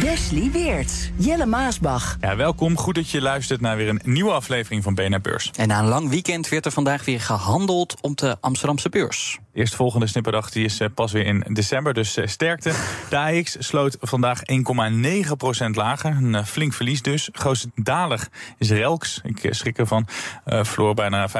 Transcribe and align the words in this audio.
Wesley 0.00 0.50
Weert, 0.52 1.10
Jelle 1.16 1.46
Maasbach. 1.46 2.16
Ja, 2.20 2.36
welkom. 2.36 2.76
Goed 2.76 2.94
dat 2.94 3.10
je 3.10 3.20
luistert 3.20 3.60
naar 3.60 3.76
weer 3.76 3.88
een 3.88 4.00
nieuwe 4.04 4.30
aflevering 4.30 4.82
van 4.82 4.94
BNR 4.94 5.20
Beurs. 5.20 5.50
En 5.56 5.68
na 5.68 5.78
een 5.78 5.88
lang 5.88 6.08
weekend 6.08 6.48
werd 6.48 6.66
er 6.66 6.72
vandaag 6.72 7.04
weer 7.04 7.20
gehandeld 7.20 8.00
op 8.00 8.16
de 8.16 8.36
Amsterdamse 8.40 8.88
beurs. 8.88 9.38
De 9.52 9.58
eerstvolgende 9.58 10.06
snipperdag 10.06 10.50
die 10.50 10.64
is 10.64 10.80
eh, 10.80 10.88
pas 10.94 11.12
weer 11.12 11.26
in 11.26 11.44
december, 11.52 11.94
dus 11.94 12.16
eh, 12.16 12.26
sterkte. 12.26 12.72
De 13.08 13.18
AX 13.18 13.56
sloot 13.58 13.96
vandaag 14.00 14.40
1,9% 14.40 15.70
lager. 15.70 16.10
Een 16.10 16.34
eh, 16.34 16.44
flink 16.44 16.72
verlies 16.72 17.02
dus. 17.02 17.28
Grootste 17.32 17.70
daler 17.74 18.28
is 18.58 18.70
Relks. 18.70 19.20
Ik 19.22 19.46
schrik 19.50 19.78
ervan. 19.78 20.06
Uh, 20.46 20.64
verloor 20.64 20.94
bijna 20.94 21.28
5,5%. 21.28 21.34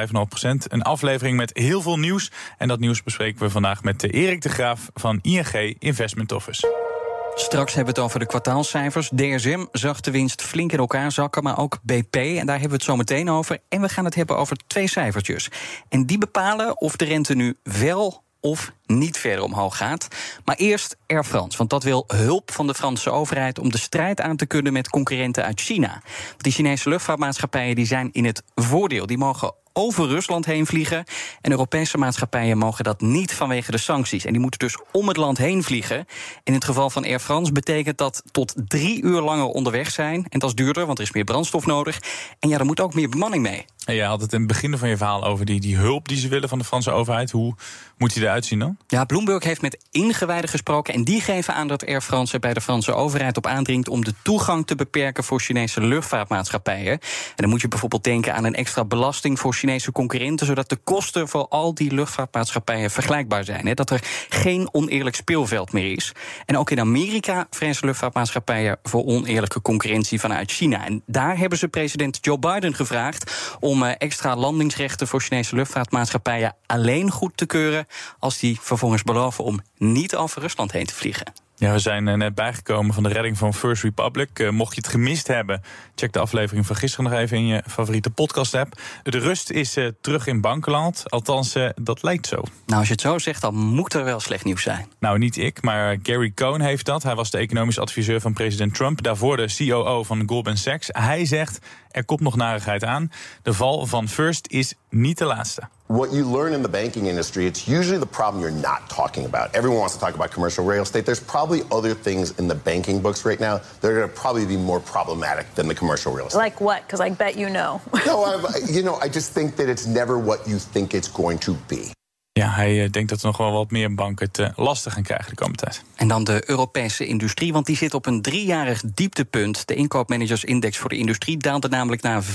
Een 0.68 0.82
aflevering 0.82 1.36
met 1.36 1.50
heel 1.52 1.82
veel 1.82 1.98
nieuws. 1.98 2.30
En 2.58 2.68
dat 2.68 2.80
nieuws 2.80 3.02
bespreken 3.02 3.42
we 3.42 3.50
vandaag 3.50 3.82
met 3.82 4.12
Erik 4.12 4.40
de 4.40 4.48
Graaf 4.48 4.90
van 4.94 5.18
ING 5.22 5.76
Investment 5.78 6.32
Office. 6.32 6.89
Straks 7.34 7.74
hebben 7.74 7.94
we 7.94 8.00
het 8.00 8.08
over 8.08 8.20
de 8.20 8.26
kwartaalcijfers. 8.26 9.10
DSM 9.14 9.64
zag 9.72 10.00
de 10.00 10.10
winst 10.10 10.42
flink 10.42 10.72
in 10.72 10.78
elkaar 10.78 11.12
zakken, 11.12 11.42
maar 11.42 11.58
ook 11.58 11.78
BP. 11.82 12.16
En 12.16 12.46
daar 12.46 12.60
hebben 12.60 12.68
we 12.68 12.74
het 12.74 12.82
zo 12.82 12.96
meteen 12.96 13.30
over. 13.30 13.58
En 13.68 13.80
we 13.80 13.88
gaan 13.88 14.04
het 14.04 14.14
hebben 14.14 14.36
over 14.36 14.56
twee 14.66 14.88
cijfertjes. 14.88 15.48
En 15.88 16.06
die 16.06 16.18
bepalen 16.18 16.80
of 16.80 16.96
de 16.96 17.04
rente 17.04 17.34
nu 17.34 17.56
wel 17.62 18.22
of 18.40 18.72
niet 18.86 19.18
verder 19.18 19.44
omhoog 19.44 19.76
gaat. 19.76 20.08
Maar 20.44 20.56
eerst 20.56 20.96
Air 21.06 21.24
France, 21.24 21.58
want 21.58 21.70
dat 21.70 21.82
wil 21.82 22.04
hulp 22.06 22.52
van 22.52 22.66
de 22.66 22.74
Franse 22.74 23.10
overheid 23.10 23.58
om 23.58 23.70
de 23.70 23.78
strijd 23.78 24.20
aan 24.20 24.36
te 24.36 24.46
kunnen 24.46 24.72
met 24.72 24.88
concurrenten 24.88 25.44
uit 25.44 25.60
China. 25.60 26.02
Want 26.28 26.42
die 26.42 26.52
Chinese 26.52 26.88
luchtvaartmaatschappijen 26.88 27.74
die 27.74 27.86
zijn 27.86 28.08
in 28.12 28.24
het 28.24 28.42
voordeel. 28.54 29.06
Die 29.06 29.18
mogen 29.18 29.54
over 29.80 30.08
Rusland 30.08 30.46
heen 30.46 30.66
vliegen. 30.66 31.04
En 31.40 31.50
Europese 31.50 31.98
maatschappijen 31.98 32.58
mogen 32.58 32.84
dat 32.84 33.00
niet 33.00 33.34
vanwege 33.34 33.70
de 33.70 33.78
sancties. 33.78 34.24
En 34.24 34.32
die 34.32 34.40
moeten 34.40 34.58
dus 34.58 34.76
om 34.92 35.08
het 35.08 35.16
land 35.16 35.38
heen 35.38 35.62
vliegen. 35.62 36.06
In 36.44 36.54
het 36.54 36.64
geval 36.64 36.90
van 36.90 37.04
Air 37.04 37.20
France 37.20 37.52
betekent 37.52 37.98
dat 37.98 38.22
tot 38.30 38.54
drie 38.68 39.02
uur 39.02 39.20
langer 39.20 39.46
onderweg 39.46 39.90
zijn. 39.90 40.26
En 40.28 40.38
dat 40.38 40.48
is 40.48 40.54
duurder, 40.54 40.86
want 40.86 40.98
er 40.98 41.04
is 41.04 41.12
meer 41.12 41.24
brandstof 41.24 41.66
nodig. 41.66 42.00
En 42.38 42.48
ja, 42.48 42.58
er 42.58 42.64
moet 42.64 42.80
ook 42.80 42.94
meer 42.94 43.08
bemanning 43.08 43.42
mee. 43.42 43.64
En 43.84 43.94
jij 43.94 44.06
had 44.06 44.20
het 44.20 44.32
in 44.32 44.38
het 44.38 44.48
begin 44.48 44.78
van 44.78 44.88
je 44.88 44.96
verhaal 44.96 45.24
over 45.24 45.44
die, 45.44 45.60
die 45.60 45.76
hulp 45.76 46.08
die 46.08 46.18
ze 46.18 46.28
willen 46.28 46.48
van 46.48 46.58
de 46.58 46.64
Franse 46.64 46.90
overheid. 46.90 47.30
Hoe 47.30 47.54
moet 47.98 48.14
die 48.14 48.22
eruit 48.22 48.44
zien 48.44 48.58
dan? 48.58 48.76
Ja, 48.86 49.04
Bloomberg 49.04 49.44
heeft 49.44 49.62
met 49.62 49.78
ingewijden 49.90 50.50
gesproken. 50.50 50.94
En 50.94 51.04
die 51.04 51.20
geven 51.20 51.54
aan 51.54 51.68
dat 51.68 51.86
Air 51.86 52.00
France 52.00 52.34
er 52.34 52.40
bij 52.40 52.54
de 52.54 52.60
Franse 52.60 52.94
overheid 52.94 53.36
op 53.36 53.46
aandringt 53.46 53.88
om 53.88 54.04
de 54.04 54.14
toegang 54.22 54.66
te 54.66 54.74
beperken 54.74 55.24
voor 55.24 55.40
Chinese 55.40 55.80
luchtvaartmaatschappijen. 55.80 56.92
En 56.92 57.00
dan 57.36 57.48
moet 57.48 57.60
je 57.60 57.68
bijvoorbeeld 57.68 58.04
denken 58.04 58.34
aan 58.34 58.44
een 58.44 58.54
extra 58.54 58.84
belasting 58.84 59.38
voor 59.38 59.54
Chinese 59.54 59.69
concurrenten, 59.92 60.46
zodat 60.46 60.68
de 60.68 60.76
kosten 60.76 61.28
voor 61.28 61.48
al 61.48 61.74
die 61.74 61.94
luchtvaartmaatschappijen 61.94 62.90
vergelijkbaar 62.90 63.44
zijn. 63.44 63.66
Hè? 63.66 63.74
Dat 63.74 63.90
er 63.90 64.00
geen 64.28 64.68
oneerlijk 64.72 65.16
speelveld 65.16 65.72
meer 65.72 65.92
is. 65.96 66.12
En 66.46 66.58
ook 66.58 66.70
in 66.70 66.80
Amerika 66.80 67.46
vrezen 67.50 67.86
luchtvaartmaatschappijen 67.86 68.78
voor 68.82 69.04
oneerlijke 69.04 69.62
concurrentie 69.62 70.20
vanuit 70.20 70.50
China. 70.50 70.84
En 70.84 71.02
daar 71.06 71.38
hebben 71.38 71.58
ze 71.58 71.68
president 71.68 72.18
Joe 72.20 72.38
Biden 72.38 72.74
gevraagd 72.74 73.56
om 73.60 73.82
eh, 73.82 73.94
extra 73.98 74.36
landingsrechten 74.36 75.08
voor 75.08 75.20
Chinese 75.20 75.56
luchtvaartmaatschappijen 75.56 76.56
alleen 76.66 77.10
goed 77.10 77.36
te 77.36 77.46
keuren 77.46 77.86
als 78.18 78.38
die 78.38 78.58
vervolgens 78.60 79.02
beloven 79.02 79.44
om 79.44 79.60
niet 79.76 80.16
over 80.16 80.40
Rusland 80.42 80.72
heen 80.72 80.86
te 80.86 80.94
vliegen. 80.94 81.32
Ja, 81.60 81.72
we 81.72 81.78
zijn 81.78 82.08
eh, 82.08 82.14
net 82.14 82.34
bijgekomen 82.34 82.94
van 82.94 83.02
de 83.02 83.08
redding 83.08 83.38
van 83.38 83.54
First 83.54 83.82
Republic. 83.82 84.38
Uh, 84.38 84.50
mocht 84.50 84.74
je 84.74 84.80
het 84.80 84.90
gemist 84.90 85.26
hebben, 85.26 85.62
check 85.94 86.12
de 86.12 86.18
aflevering 86.18 86.66
van 86.66 86.76
gisteren 86.76 87.10
nog 87.10 87.20
even 87.20 87.36
in 87.36 87.46
je 87.46 87.62
favoriete 87.66 88.10
podcast-app. 88.10 88.80
De 89.02 89.18
rust 89.18 89.50
is 89.50 89.76
uh, 89.76 89.88
terug 90.00 90.26
in 90.26 90.40
bankenland. 90.40 91.10
Althans, 91.10 91.56
dat 91.74 92.02
lijkt 92.02 92.26
zo. 92.26 92.36
Nou, 92.66 92.78
als 92.78 92.86
je 92.86 92.92
het 92.92 93.00
zo 93.00 93.18
zegt, 93.18 93.40
dan 93.40 93.54
moet 93.54 93.94
er 93.94 94.04
wel 94.04 94.20
slecht 94.20 94.44
nieuws 94.44 94.62
zijn. 94.62 94.86
Nou, 94.98 95.18
niet 95.18 95.36
ik, 95.36 95.62
maar 95.62 95.98
Gary 96.02 96.32
Cohn 96.34 96.60
heeft 96.60 96.86
dat. 96.86 97.02
Hij 97.02 97.14
was 97.14 97.30
de 97.30 97.38
economisch 97.38 97.78
adviseur 97.78 98.20
van 98.20 98.32
president 98.32 98.74
Trump. 98.74 99.02
Daarvoor 99.02 99.36
de 99.36 99.54
COO 99.56 100.02
van 100.02 100.22
Goldman 100.26 100.56
Sachs. 100.56 100.88
Hij 100.92 101.24
zegt, 101.24 101.58
er 101.90 102.04
komt 102.04 102.20
nog 102.20 102.36
narigheid 102.36 102.84
aan. 102.84 103.10
De 103.42 103.52
val 103.52 103.86
van 103.86 104.08
First 104.08 104.46
is 104.46 104.74
niet 104.90 105.18
de 105.18 105.24
laatste. 105.24 105.62
What 105.90 106.12
you 106.12 106.24
learn 106.24 106.52
in 106.52 106.62
the 106.62 106.68
banking 106.68 107.06
industry, 107.06 107.48
it's 107.48 107.66
usually 107.66 107.98
the 107.98 108.06
problem 108.06 108.40
you're 108.40 108.52
not 108.52 108.88
talking 108.88 109.24
about. 109.24 109.52
Everyone 109.56 109.80
wants 109.80 109.94
to 109.94 110.00
talk 110.00 110.14
about 110.14 110.30
commercial 110.30 110.64
real 110.64 110.84
estate. 110.84 111.04
There's 111.04 111.18
probably 111.18 111.62
other 111.72 111.94
things 111.94 112.38
in 112.38 112.46
the 112.46 112.54
banking 112.54 113.02
books 113.02 113.24
right 113.24 113.40
now 113.40 113.56
that 113.80 113.88
are 113.90 113.96
going 113.96 114.08
to 114.08 114.14
probably 114.14 114.46
be 114.46 114.56
more 114.56 114.78
problematic 114.78 115.52
than 115.56 115.66
the 115.66 115.74
commercial 115.74 116.12
real 116.12 116.28
estate. 116.28 116.38
Like 116.38 116.60
what? 116.60 116.86
Because 116.86 117.00
I 117.00 117.10
bet 117.10 117.36
you 117.36 117.50
know. 117.50 117.82
no, 118.06 118.22
I've, 118.46 118.70
you 118.70 118.84
know, 118.84 119.00
I 119.02 119.08
just 119.08 119.32
think 119.32 119.56
that 119.56 119.68
it's 119.68 119.88
never 119.88 120.16
what 120.16 120.46
you 120.46 120.60
think 120.60 120.94
it's 120.94 121.08
going 121.08 121.38
to 121.38 121.54
be. 121.68 121.92
Ja, 122.40 122.50
hij 122.50 122.84
eh, 122.84 122.90
denkt 122.90 123.08
dat 123.08 123.20
er 123.20 123.26
nog 123.26 123.36
wel 123.36 123.52
wat 123.52 123.70
meer 123.70 123.94
banken 123.94 124.28
het 124.32 124.52
lastig 124.56 124.92
gaan 124.92 125.02
krijgen 125.02 125.30
de 125.30 125.34
komende 125.34 125.62
tijd. 125.62 125.84
En 125.96 126.08
dan 126.08 126.24
de 126.24 126.42
Europese 126.46 127.06
industrie, 127.06 127.52
want 127.52 127.66
die 127.66 127.76
zit 127.76 127.94
op 127.94 128.06
een 128.06 128.22
driejarig 128.22 128.82
dieptepunt. 128.94 129.66
De 129.66 129.74
inkoopmanagersindex 129.74 130.78
voor 130.78 130.88
de 130.88 130.96
industrie 130.96 131.36
daalde 131.36 131.68
namelijk 131.68 132.02
naar 132.02 132.22
45,8 132.22 132.28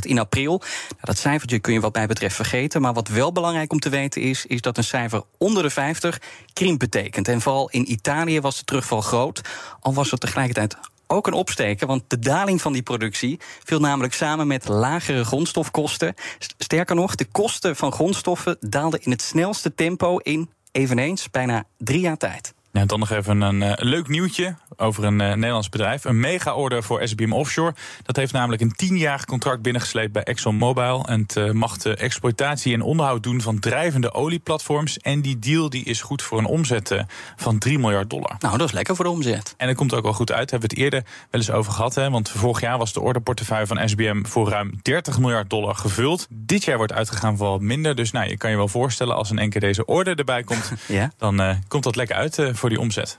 in 0.00 0.18
april. 0.18 0.58
Nou, 0.58 1.00
dat 1.00 1.18
cijfertje 1.18 1.58
kun 1.58 1.72
je 1.72 1.80
wat 1.80 1.94
mij 1.94 2.06
betreft 2.06 2.34
vergeten. 2.34 2.80
Maar 2.80 2.92
wat 2.92 3.08
wel 3.08 3.32
belangrijk 3.32 3.72
om 3.72 3.78
te 3.78 3.88
weten 3.88 4.22
is, 4.22 4.46
is 4.46 4.60
dat 4.60 4.78
een 4.78 4.84
cijfer 4.84 5.22
onder 5.38 5.62
de 5.62 5.70
50 5.70 6.20
krimp 6.52 6.78
betekent. 6.78 7.28
En 7.28 7.40
vooral 7.40 7.70
in 7.70 7.90
Italië 7.90 8.40
was 8.40 8.58
de 8.58 8.64
terugval 8.64 9.00
groot, 9.00 9.40
al 9.80 9.94
was 9.94 10.12
er 10.12 10.18
tegelijkertijd 10.18 10.76
ook 11.14 11.26
een 11.26 11.32
opsteken, 11.32 11.86
want 11.86 12.02
de 12.08 12.18
daling 12.18 12.60
van 12.60 12.72
die 12.72 12.82
productie 12.82 13.40
viel 13.64 13.80
namelijk 13.80 14.14
samen 14.14 14.46
met 14.46 14.68
lagere 14.68 15.24
grondstofkosten. 15.24 16.14
Sterker 16.58 16.94
nog, 16.94 17.14
de 17.14 17.24
kosten 17.24 17.76
van 17.76 17.92
grondstoffen 17.92 18.56
daalden 18.60 19.00
in 19.02 19.10
het 19.10 19.22
snelste 19.22 19.74
tempo 19.74 20.18
in 20.18 20.50
eveneens 20.72 21.30
bijna 21.30 21.64
drie 21.78 22.00
jaar 22.00 22.16
tijd. 22.16 22.54
En 22.74 22.86
dan 22.86 22.98
nog 22.98 23.10
even 23.10 23.40
een 23.40 23.60
uh, 23.60 23.72
leuk 23.76 24.08
nieuwtje 24.08 24.54
over 24.76 25.04
een 25.04 25.20
uh, 25.20 25.28
Nederlands 25.28 25.68
bedrijf. 25.68 26.04
Een 26.04 26.20
mega-order 26.20 26.82
voor 26.82 27.08
SBM 27.08 27.32
Offshore. 27.32 27.74
Dat 28.02 28.16
heeft 28.16 28.32
namelijk 28.32 28.62
een 28.62 28.72
tienjarig 28.72 29.24
contract 29.24 29.62
binnengesleept 29.62 30.12
bij 30.12 30.22
ExxonMobil. 30.22 31.04
En 31.08 31.20
het 31.20 31.36
uh, 31.36 31.50
mag 31.50 31.76
de 31.76 31.96
exploitatie 31.96 32.74
en 32.74 32.82
onderhoud 32.82 33.22
doen 33.22 33.40
van 33.40 33.58
drijvende 33.58 34.12
olieplatforms. 34.12 34.98
En 34.98 35.20
die 35.20 35.38
deal 35.38 35.70
die 35.70 35.84
is 35.84 36.02
goed 36.02 36.22
voor 36.22 36.38
een 36.38 36.44
omzet 36.44 37.04
van 37.36 37.58
3 37.58 37.78
miljard 37.78 38.10
dollar. 38.10 38.36
Nou, 38.38 38.58
dat 38.58 38.66
is 38.68 38.74
lekker 38.74 38.96
voor 38.96 39.04
de 39.04 39.10
omzet. 39.10 39.54
En 39.56 39.66
dat 39.66 39.76
komt 39.76 39.94
ook 39.94 40.02
wel 40.02 40.12
goed 40.12 40.32
uit. 40.32 40.50
Daar 40.50 40.60
hebben 40.60 40.76
we 40.76 40.82
het 40.82 40.92
eerder 40.92 41.10
wel 41.30 41.40
eens 41.40 41.50
over 41.50 41.72
gehad. 41.72 41.94
Hè? 41.94 42.10
Want 42.10 42.30
vorig 42.30 42.60
jaar 42.60 42.78
was 42.78 42.92
de 42.92 43.00
orderportefeuille 43.00 43.66
van 43.66 43.88
SBM 43.88 44.24
voor 44.24 44.48
ruim 44.48 44.78
30 44.82 45.18
miljard 45.18 45.50
dollar 45.50 45.74
gevuld. 45.74 46.26
Dit 46.30 46.64
jaar 46.64 46.76
wordt 46.76 46.92
uitgegaan 46.92 47.36
voor 47.36 47.48
wat 47.48 47.60
minder. 47.60 47.94
Dus 47.94 48.10
nou, 48.10 48.28
je 48.28 48.36
kan 48.36 48.50
je 48.50 48.56
wel 48.56 48.68
voorstellen 48.68 49.16
als 49.16 49.30
een 49.30 49.38
enkeer 49.38 49.60
deze 49.60 49.84
order 49.84 50.18
erbij 50.18 50.42
komt. 50.42 50.72
ja? 50.86 51.10
Dan 51.18 51.62
komt 51.68 51.84
dat 51.84 51.96
lekker 51.96 52.16
uit 52.16 52.38
voor 52.64 52.72
die 52.72 52.82
omzet. 52.82 53.18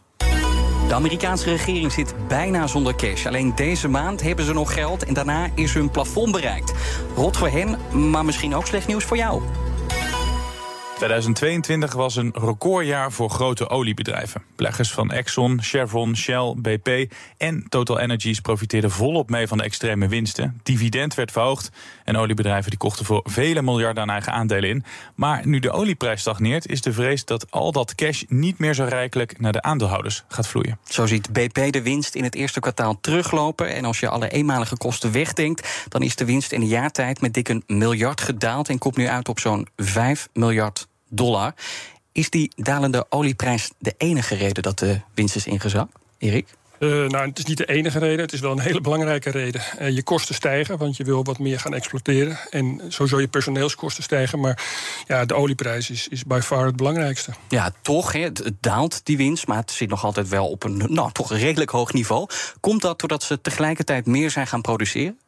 De 0.88 0.94
Amerikaanse 0.94 1.50
regering 1.50 1.92
zit 1.92 2.14
bijna 2.28 2.68
zonder 2.68 2.96
cash. 2.96 3.26
Alleen 3.26 3.56
deze 3.56 3.88
maand 3.88 4.22
hebben 4.22 4.46
ze 4.46 4.54
nog 4.54 4.74
geld 4.74 5.06
en 5.06 5.14
daarna 5.14 5.50
is 5.56 5.74
hun 5.74 5.90
plafond 5.90 6.32
bereikt. 6.32 6.74
Rot 7.16 7.38
voor 7.38 7.48
hen, 7.50 7.78
maar 8.10 8.26
misschien 8.26 8.56
ook 8.56 8.66
slecht 8.66 8.88
nieuws 8.88 9.04
voor 9.04 9.18
jou. 9.18 9.42
2022 10.96 11.94
was 11.94 12.16
een 12.16 12.34
recordjaar 12.34 13.12
voor 13.12 13.30
grote 13.30 13.70
oliebedrijven. 13.70 14.44
Beleggers 14.56 14.92
van 14.92 15.12
Exxon, 15.12 15.62
Chevron, 15.62 16.16
Shell, 16.16 16.54
BP 16.58 17.12
en 17.38 17.66
Total 17.70 18.00
Energies 18.00 18.40
profiteerden 18.40 18.92
volop 18.92 19.30
mee 19.30 19.48
van 19.48 19.58
de 19.58 19.64
extreme 19.64 20.08
winsten. 20.08 20.60
Dividend 20.64 21.14
werd 21.14 21.32
verhoogd 21.32 21.72
en 22.04 22.18
oliebedrijven 22.18 22.70
die 22.70 22.80
kochten 22.80 23.06
voor 23.06 23.22
vele 23.24 23.62
miljarden 23.62 24.04
aan 24.04 24.10
eigen 24.10 24.32
aandelen 24.32 24.70
in. 24.70 24.84
Maar 25.16 25.48
nu 25.48 25.60
de 25.60 25.72
olieprijs 25.72 26.22
stagneert, 26.22 26.68
is 26.68 26.82
de 26.82 26.94
vrees 26.94 27.26
dat 27.26 27.52
al 27.52 27.72
dat 27.72 27.96
cash 27.96 28.24
niet 28.28 28.60
meer 28.60 28.74
zo 28.74 28.84
rijkelijk 28.84 29.40
naar 29.40 29.52
de 29.52 29.62
aandeelhouders 29.62 30.24
gaat 30.28 30.48
vloeien. 30.48 30.80
Zo 30.84 31.06
ziet 31.06 31.34
BP 31.34 31.72
de 31.72 31.82
winst 31.82 32.16
in 32.16 32.24
het 32.24 32.36
eerste 32.36 32.60
kwartaal 32.60 33.00
teruglopen. 33.02 33.76
En 33.76 33.86
als 33.86 34.00
je 34.00 34.10
alle 34.10 34.30
eenmalige 34.30 34.78
kosten 34.78 35.12
wegdenkt, 35.12 35.86
dan 35.90 36.02
is 36.02 36.16
de 36.16 36.26
winst 36.26 36.52
in 36.52 36.62
een 36.62 36.68
jaar 36.68 36.92
tijd 36.92 37.22
met 37.22 37.34
dik 37.34 37.50
een 37.50 37.64
miljard 37.68 38.22
gedaald 38.22 38.70
en 38.70 38.78
komt 38.78 38.98
nu 38.98 39.08
uit 39.08 39.30
op 39.30 39.40
zo'n 39.40 39.68
5 39.76 40.28
miljard 40.34 40.88
dollar. 41.16 41.54
Is 42.12 42.30
die 42.30 42.52
dalende 42.56 43.06
olieprijs 43.10 43.72
de 43.78 43.94
enige 43.98 44.36
reden 44.36 44.64
dat 44.64 44.80
de 44.80 45.02
winst 45.14 45.36
is 45.36 45.46
ingezakt, 45.46 45.92
Erik? 46.18 46.48
Uh, 46.80 47.10
nou, 47.10 47.28
het 47.28 47.38
is 47.38 47.46
niet 47.46 47.58
de 47.58 47.66
enige 47.66 48.00
reden. 48.00 48.20
Het 48.20 48.34
is 48.34 48.40
wel 48.40 48.52
een 48.52 48.60
hele 48.60 48.82
belangrijke 48.82 49.30
reden. 49.30 49.62
Uh, 49.80 49.90
je 49.90 50.04
kosten 50.04 50.36
stijgen, 50.36 50.78
want 50.78 50.98
je 50.98 51.04
wil 51.04 51.24
wat 51.24 51.40
meer 51.40 51.60
gaan 51.60 51.74
exploiteren. 51.74 52.38
En 52.50 52.82
sowieso 52.88 53.20
je 53.20 53.28
personeelskosten 53.28 54.04
stijgen. 54.04 54.40
Maar 54.40 54.64
ja, 55.08 55.26
de 55.26 55.34
olieprijs 55.34 55.90
is, 55.90 56.08
is 56.08 56.24
by 56.24 56.40
far 56.44 56.66
het 56.66 56.76
belangrijkste. 56.76 57.32
Ja, 57.50 57.72
toch. 57.82 58.12
Het, 58.12 58.52
daalt 58.60 59.02
die 59.04 59.18
winst, 59.18 59.48
maar 59.48 59.58
het 59.58 59.72
zit 59.72 59.90
nog 59.90 60.04
altijd 60.04 60.30
wel 60.30 60.48
op 60.48 60.64
een 60.64 60.84
nou, 60.88 61.12
toch 61.12 61.32
een 61.32 61.38
redelijk 61.38 61.72
hoog 61.72 61.94
niveau. 61.94 62.30
Komt 62.60 62.82
dat 62.82 63.00
doordat 63.00 63.24
ze 63.24 63.42
tegelijkertijd 63.42 64.06
meer 64.06 64.32
zijn 64.32 64.48
gaan 64.48 64.62
produceren? 64.62 65.20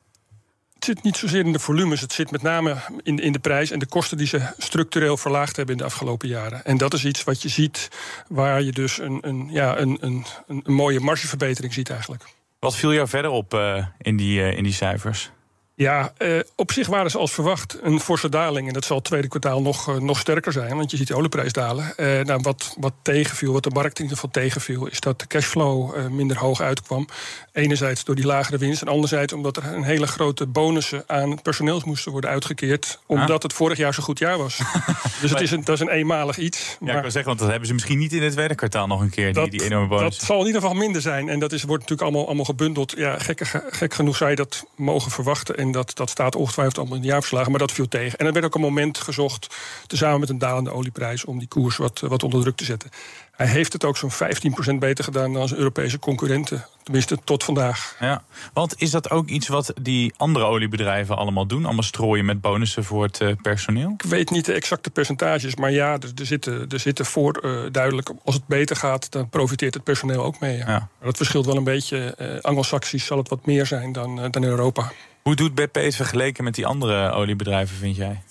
Zit 0.88 1.04
niet 1.04 1.18
zozeer 1.18 1.46
in 1.46 1.52
de 1.52 1.60
volumes, 1.60 2.02
het 2.02 2.14
zit 2.14 2.32
met 2.32 2.42
name 2.42 2.76
in, 3.04 3.20
in 3.20 3.32
de 3.32 3.40
prijs 3.40 3.72
en 3.72 3.80
de 3.80 3.86
kosten 3.86 4.18
die 4.18 4.28
ze 4.28 4.42
structureel 4.58 5.18
verlaagd 5.18 5.56
hebben 5.56 5.76
in 5.76 5.82
de 5.82 5.88
afgelopen 5.88 6.28
jaren. 6.28 6.66
En 6.66 6.78
dat 6.78 6.94
is 6.94 7.06
iets 7.06 7.24
wat 7.24 7.42
je 7.42 7.50
ziet 7.50 7.88
waar 8.28 8.62
je 8.62 8.72
dus 8.72 9.00
een, 9.00 9.18
een, 9.22 9.48
ja, 9.52 9.78
een, 9.78 9.98
een, 10.02 10.26
een 10.48 10.74
mooie 10.74 11.00
margeverbetering 11.00 11.74
ziet 11.74 11.90
eigenlijk. 11.90 12.24
Wat 12.60 12.76
viel 12.76 12.94
jou 12.94 13.08
verder 13.08 13.32
op 13.32 13.54
uh, 13.54 13.86
in, 13.98 14.18
die, 14.18 14.40
uh, 14.40 14.58
in 14.58 14.64
die 14.64 14.74
cijfers? 14.74 15.32
Ja, 15.78 16.14
uh, 16.18 16.40
op 16.56 16.72
zich 16.72 16.88
waren 16.88 17.12
ze 17.12 17.18
als 17.18 17.32
verwacht 17.32 17.78
een 17.82 18.00
forse 18.00 18.30
daling. 18.30 18.68
En 18.68 18.74
dat 18.74 18.86
zal 18.86 18.98
het 18.98 19.06
tweede 19.06 19.28
kwartaal 19.28 19.62
nog, 19.62 19.90
uh, 19.90 19.96
nog 19.96 20.20
sterker 20.20 20.52
zijn, 20.52 20.76
want 20.76 20.92
je 20.92 20.98
ziet 20.98 21.08
de 21.08 21.16
olieprijs 21.16 21.54
dalen. 21.54 21.94
Uh, 21.98 22.22
nou, 22.22 22.40
wat, 22.42 22.76
wat 22.80 22.94
tegenviel, 23.02 23.54
wat 23.54 23.64
de 23.64 23.70
markt 23.70 23.98
in 23.98 24.04
ieder 24.04 24.18
geval 24.18 24.32
tegenviel, 24.32 24.88
is 24.88 25.00
dat 25.00 25.20
de 25.20 25.28
cashflow 25.28 26.08
minder 26.10 26.38
hoog 26.38 26.62
uitkwam. 26.62 27.08
Enerzijds 27.54 28.04
door 28.04 28.16
die 28.16 28.26
lagere 28.26 28.58
winst, 28.58 28.82
en 28.82 28.88
anderzijds 28.88 29.34
omdat 29.34 29.58
er 29.58 29.66
een 29.66 29.84
hele 29.84 30.08
grote 30.08 30.48
bonussen 30.48 31.04
aan 31.08 31.42
personeels 31.42 31.84
moesten 31.84 32.12
worden 32.12 32.30
uitgekeerd. 32.30 33.00
Omdat 33.06 33.38
ah. 33.38 33.42
het 33.42 33.54
vorig 33.54 33.78
jaar 33.78 33.94
zo'n 33.94 34.04
goed 34.04 34.20
jaar 34.20 34.38
was. 34.38 34.58
dus 35.22 35.32
het 35.32 35.42
is 35.42 35.52
een, 35.52 35.64
dat 35.64 35.76
is 35.76 35.82
een 35.82 35.90
eenmalig 35.90 36.38
iets. 36.38 36.78
Ja, 36.80 36.96
ik 36.96 37.02
wil 37.02 37.12
zeggen, 37.12 37.26
want 37.26 37.40
dat 37.40 37.50
hebben 37.50 37.68
ze 37.68 37.74
misschien 37.74 37.98
niet 37.98 38.14
in 38.14 38.24
het 38.24 38.32
tweede 38.32 38.56
kwartaal 38.56 38.88
nog 38.88 39.02
een 39.02 39.10
keer, 39.10 39.34
dat, 39.34 39.50
die, 39.50 39.60
die 39.60 39.70
enorme 39.70 39.88
bonus. 39.88 40.18
Dat 40.18 40.28
zal 40.28 40.40
in 40.40 40.46
ieder 40.46 40.62
geval 40.62 40.76
minder 40.76 41.02
zijn. 41.02 41.30
En 41.30 41.40
dat 41.40 41.52
is, 41.52 41.64
wordt 41.64 41.82
natuurlijk 41.82 42.10
allemaal, 42.10 42.26
allemaal 42.26 42.46
gebundeld. 42.46 42.94
Ja, 42.98 43.20
gek, 43.20 43.42
gek 43.70 43.94
genoeg 43.94 44.16
zou 44.18 44.30
je 44.30 44.36
dat 44.36 44.66
mogen 44.76 45.12
verwachten. 45.12 45.58
En 45.58 45.67
dat, 45.72 45.96
dat 45.96 46.10
staat 46.10 46.36
ongetwijfeld 46.36 46.78
allemaal 46.78 46.96
in 46.96 47.02
de 47.02 47.08
jaarverslagen, 47.08 47.52
maar 47.52 47.60
dat 47.60 47.72
viel 47.72 47.88
tegen. 47.88 48.20
En 48.20 48.26
er 48.26 48.34
werd 48.34 48.46
ook 48.46 48.56
een 48.56 48.62
moment 48.62 48.98
gezocht, 48.98 49.56
tezamen 49.88 50.20
met 50.20 50.30
een 50.30 50.38
dalende 50.38 50.72
olieprijs, 50.72 51.26
om 51.26 51.40
die 51.40 51.48
koers 51.48 51.78
wat, 51.78 52.00
wat 52.00 52.24
onder 52.24 52.42
druk 52.42 52.56
te 52.56 52.66
zetten. 52.66 52.90
Hij 53.38 53.48
heeft 53.48 53.74
het 53.74 53.86
ook 53.86 53.98
zo'n 53.98 54.12
15% 54.12 54.76
beter 54.80 55.04
gedaan 55.04 55.34
dan 55.34 55.48
zijn 55.48 55.60
Europese 55.60 56.00
concurrenten. 56.00 56.66
Tenminste, 56.84 57.18
tot 57.24 57.44
vandaag. 57.44 57.96
Ja, 58.00 58.24
want 58.54 58.82
is 58.82 58.92
dat 58.92 59.10
ook 59.10 59.28
iets 59.28 59.48
wat 59.48 59.74
die 59.82 60.14
andere 60.18 60.46
oliebedrijven 60.46 61.18
allemaal 61.18 61.46
doen? 61.46 61.66
Allemaal 61.66 61.84
strooien 61.84 62.26
met 62.26 62.42
bonussen 62.42 62.84
voor 62.84 63.04
het 63.04 63.20
uh, 63.20 63.32
personeel? 63.42 63.94
Ik 63.98 64.10
weet 64.10 64.30
niet 64.30 64.46
de 64.46 64.54
exacte 64.54 64.90
percentages, 64.90 65.56
maar 65.56 65.72
ja, 65.72 65.94
er, 65.94 66.12
er 66.16 66.26
zitten, 66.26 66.70
er 66.70 66.80
zitten 66.80 67.06
voor 67.06 67.40
uh, 67.44 67.60
duidelijk... 67.72 68.12
als 68.24 68.36
het 68.36 68.48
beter 68.48 68.76
gaat, 68.76 69.12
dan 69.12 69.30
profiteert 69.30 69.74
het 69.74 69.84
personeel 69.84 70.24
ook 70.24 70.40
mee. 70.40 70.58
Ja. 70.58 70.70
Ja. 70.70 70.88
Dat 71.02 71.18
verschilt 71.18 71.46
wel 71.46 71.58
een 71.58 71.64
beetje. 71.64 72.16
Uh, 72.22 72.42
Anglo-Saxisch 72.42 73.06
zal 73.06 73.18
het 73.18 73.30
wat 73.30 73.46
meer 73.46 73.66
zijn 73.66 73.92
dan, 73.92 74.16
dan 74.16 74.32
in 74.32 74.44
Europa. 74.44 74.92
Hoe 75.22 75.36
doet 75.36 75.56
BP 75.56 75.76
het 75.76 75.96
vergeleken 75.96 76.44
met 76.44 76.56
die 76.56 76.66
andere 76.66 77.12
oliebedrijven, 77.12 77.78
vind 77.78 77.96
jij? 77.96 78.22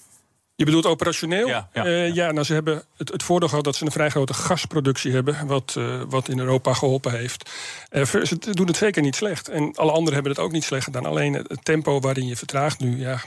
Je 0.57 0.65
bedoelt 0.65 0.87
operationeel? 0.87 1.49
Ja, 1.49 1.69
ja, 1.73 1.87
uh, 1.87 2.15
ja. 2.15 2.33
nou, 2.33 2.47
ze 2.47 2.53
hebben 2.53 2.85
het, 2.97 3.13
het 3.13 3.23
voordeel 3.23 3.49
gehad 3.49 3.65
dat 3.65 3.77
ze 3.77 3.85
een 3.85 3.91
vrij 3.91 4.11
grote 4.11 4.35
gasproductie 4.35 5.13
hebben, 5.13 5.47
wat, 5.47 5.75
uh, 5.79 6.03
wat 6.09 6.29
in 6.29 6.39
Europa 6.39 6.73
geholpen 6.73 7.13
heeft. 7.19 7.51
Uh, 7.91 8.05
ze 8.05 8.39
doen 8.39 8.67
het 8.67 8.77
zeker 8.77 9.03
niet 9.03 9.17
slecht. 9.17 9.49
En 9.49 9.75
alle 9.75 9.91
anderen 9.91 10.15
hebben 10.15 10.33
het 10.33 10.41
ook 10.41 10.53
niet 10.53 10.65
slecht 10.65 10.85
gedaan. 10.85 11.07
Alleen 11.07 11.33
het 11.33 11.65
tempo 11.65 12.01
waarin 12.01 12.27
je 12.27 12.37
vertraagt 12.37 12.79
nu, 12.79 12.99
ja, 13.01 13.21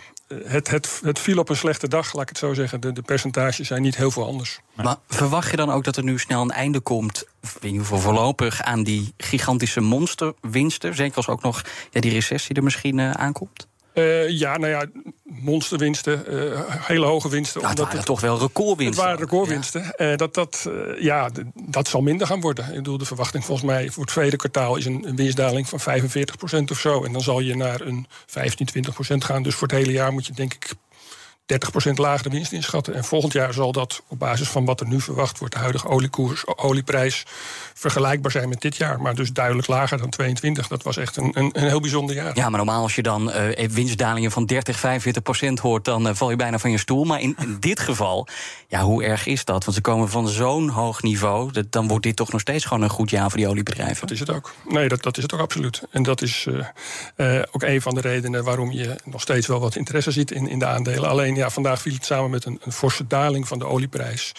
het, 0.43 0.69
het, 0.69 0.99
het 1.03 1.19
viel 1.19 1.37
op 1.37 1.49
een 1.49 1.55
slechte 1.55 1.87
dag, 1.87 2.13
laat 2.13 2.21
ik 2.21 2.29
het 2.29 2.37
zo 2.37 2.53
zeggen. 2.53 2.79
De, 2.81 2.91
de 2.91 3.01
percentages 3.01 3.67
zijn 3.67 3.81
niet 3.81 3.95
heel 3.95 4.11
veel 4.11 4.25
anders. 4.25 4.59
Maar 4.73 4.95
verwacht 5.07 5.51
je 5.51 5.57
dan 5.57 5.71
ook 5.71 5.83
dat 5.83 5.97
er 5.97 6.03
nu 6.03 6.19
snel 6.19 6.41
een 6.41 6.51
einde 6.51 6.79
komt, 6.79 7.25
in 7.41 7.67
ieder 7.67 7.81
geval 7.81 7.99
voorlopig, 7.99 8.61
aan 8.61 8.83
die 8.83 9.13
gigantische 9.17 9.81
monsterwinsten? 9.81 10.95
Zeker 10.95 11.15
als 11.15 11.27
ook 11.27 11.41
nog 11.41 11.61
ja, 11.91 12.01
die 12.01 12.11
recessie 12.11 12.55
er 12.55 12.63
misschien 12.63 12.99
aankomt? 12.99 13.67
Uh, 13.93 14.29
ja, 14.29 14.57
nou 14.57 14.71
ja, 14.71 14.85
monsterwinsten, 15.29 16.23
uh, 16.29 16.59
hele 16.67 17.05
hoge 17.05 17.29
winsten. 17.29 17.61
Ja, 17.61 17.69
het 17.69 17.79
waren 17.79 17.97
het, 17.97 18.05
toch 18.05 18.21
wel 18.21 18.39
recordwinsten. 18.39 19.03
Het 19.03 19.11
waren 19.11 19.29
recordwinsten. 19.29 19.93
Ja. 19.97 20.11
Uh, 20.11 20.17
dat, 20.17 20.33
dat, 20.33 20.69
ja, 20.99 21.29
dat 21.53 21.87
zal 21.87 22.01
minder 22.01 22.27
gaan 22.27 22.41
worden. 22.41 22.67
Ik 22.67 22.75
bedoel, 22.75 22.97
de 22.97 23.05
verwachting 23.05 23.45
volgens 23.45 23.67
mij 23.67 23.89
voor 23.89 24.03
het 24.03 24.11
tweede 24.11 24.35
kwartaal... 24.35 24.75
is 24.75 24.85
een, 24.85 25.07
een 25.07 25.15
winstdaling 25.15 25.69
van 25.69 25.79
45% 25.79 26.71
of 26.71 26.79
zo. 26.79 27.03
En 27.03 27.11
dan 27.11 27.21
zal 27.21 27.39
je 27.39 27.55
naar 27.55 27.81
een 27.81 28.07
15, 28.25 28.67
20% 29.13 29.17
gaan. 29.17 29.43
Dus 29.43 29.55
voor 29.55 29.67
het 29.67 29.77
hele 29.77 29.91
jaar 29.91 30.13
moet 30.13 30.25
je 30.25 30.33
denk 30.33 30.53
ik 30.53 30.73
30% 31.89 31.93
lagere 31.93 32.29
winst 32.29 32.51
inschatten. 32.51 32.93
En 32.93 33.03
volgend 33.03 33.33
jaar 33.33 33.53
zal 33.53 33.71
dat 33.71 34.03
op 34.07 34.19
basis 34.19 34.47
van 34.47 34.65
wat 34.65 34.79
er 34.79 34.87
nu 34.87 35.01
verwacht 35.01 35.39
wordt, 35.39 35.53
de 35.53 35.59
huidige 35.59 35.87
oliekoers, 35.87 36.47
olieprijs, 36.47 37.25
vergelijkbaar 37.73 38.31
zijn 38.31 38.49
met 38.49 38.61
dit 38.61 38.75
jaar. 38.75 39.01
Maar 39.01 39.15
dus 39.15 39.33
duidelijk 39.33 39.67
lager 39.67 39.97
dan 39.97 40.09
22. 40.09 40.67
Dat 40.67 40.83
was 40.83 40.97
echt 40.97 41.17
een, 41.17 41.31
een, 41.33 41.49
een 41.53 41.67
heel 41.67 41.79
bijzonder 41.79 42.15
jaar. 42.15 42.35
Ja, 42.35 42.49
maar 42.49 42.57
normaal 42.57 42.81
als 42.81 42.95
je 42.95 43.01
dan 43.01 43.29
uh, 43.29 43.67
winstdalingen 43.67 44.31
van 44.31 44.45
30, 44.45 44.77
45% 44.77 44.81
hoort, 45.61 45.85
dan 45.85 46.07
uh, 46.07 46.13
val 46.13 46.29
je 46.29 46.35
bijna 46.35 46.59
van 46.59 46.71
je 46.71 46.77
stoel. 46.77 47.03
Maar 47.03 47.21
in, 47.21 47.35
in, 47.39 47.57
dit 47.59 47.79
geval, 47.79 48.27
ja, 48.67 48.81
hoe 48.81 49.03
erg 49.03 49.25
is 49.25 49.45
dat? 49.45 49.63
Want 49.63 49.75
ze 49.75 49.81
komen 49.81 50.09
van 50.09 50.27
zo'n 50.27 50.69
hoog 50.69 51.01
niveau. 51.01 51.51
Dat, 51.51 51.71
dan 51.71 51.87
wordt 51.87 52.03
dit 52.03 52.15
toch 52.15 52.31
nog 52.31 52.41
steeds 52.41 52.65
gewoon 52.65 52.83
een 52.83 52.89
goed 52.89 53.09
jaar 53.09 53.29
voor 53.29 53.39
die 53.39 53.47
oliebedrijven. 53.47 54.01
Dat 54.01 54.11
is 54.11 54.19
het 54.19 54.29
ook. 54.29 54.53
Nee, 54.67 54.87
dat, 54.87 55.03
dat 55.03 55.17
is 55.17 55.23
het 55.23 55.33
ook 55.33 55.39
absoluut. 55.39 55.83
En 55.91 56.03
dat 56.03 56.21
is 56.21 56.47
uh, 57.15 57.41
ook 57.51 57.63
een 57.63 57.81
van 57.81 57.95
de 57.95 58.01
redenen 58.01 58.43
waarom 58.43 58.71
je 58.71 58.95
nog 59.03 59.21
steeds 59.21 59.47
wel 59.47 59.59
wat 59.59 59.75
interesse 59.75 60.11
ziet 60.11 60.31
in, 60.31 60.47
in 60.47 60.59
de 60.59 60.65
aandelen. 60.65 61.09
Alleen 61.09 61.35
ja, 61.39 61.49
vandaag 61.49 61.81
viel 61.81 61.93
het 61.93 62.05
samen 62.05 62.29
met 62.29 62.45
een, 62.45 62.59
een 62.63 62.71
forse 62.71 63.07
daling 63.07 63.47
van 63.47 63.59
de 63.59 63.65
olieprijs. 63.65 64.31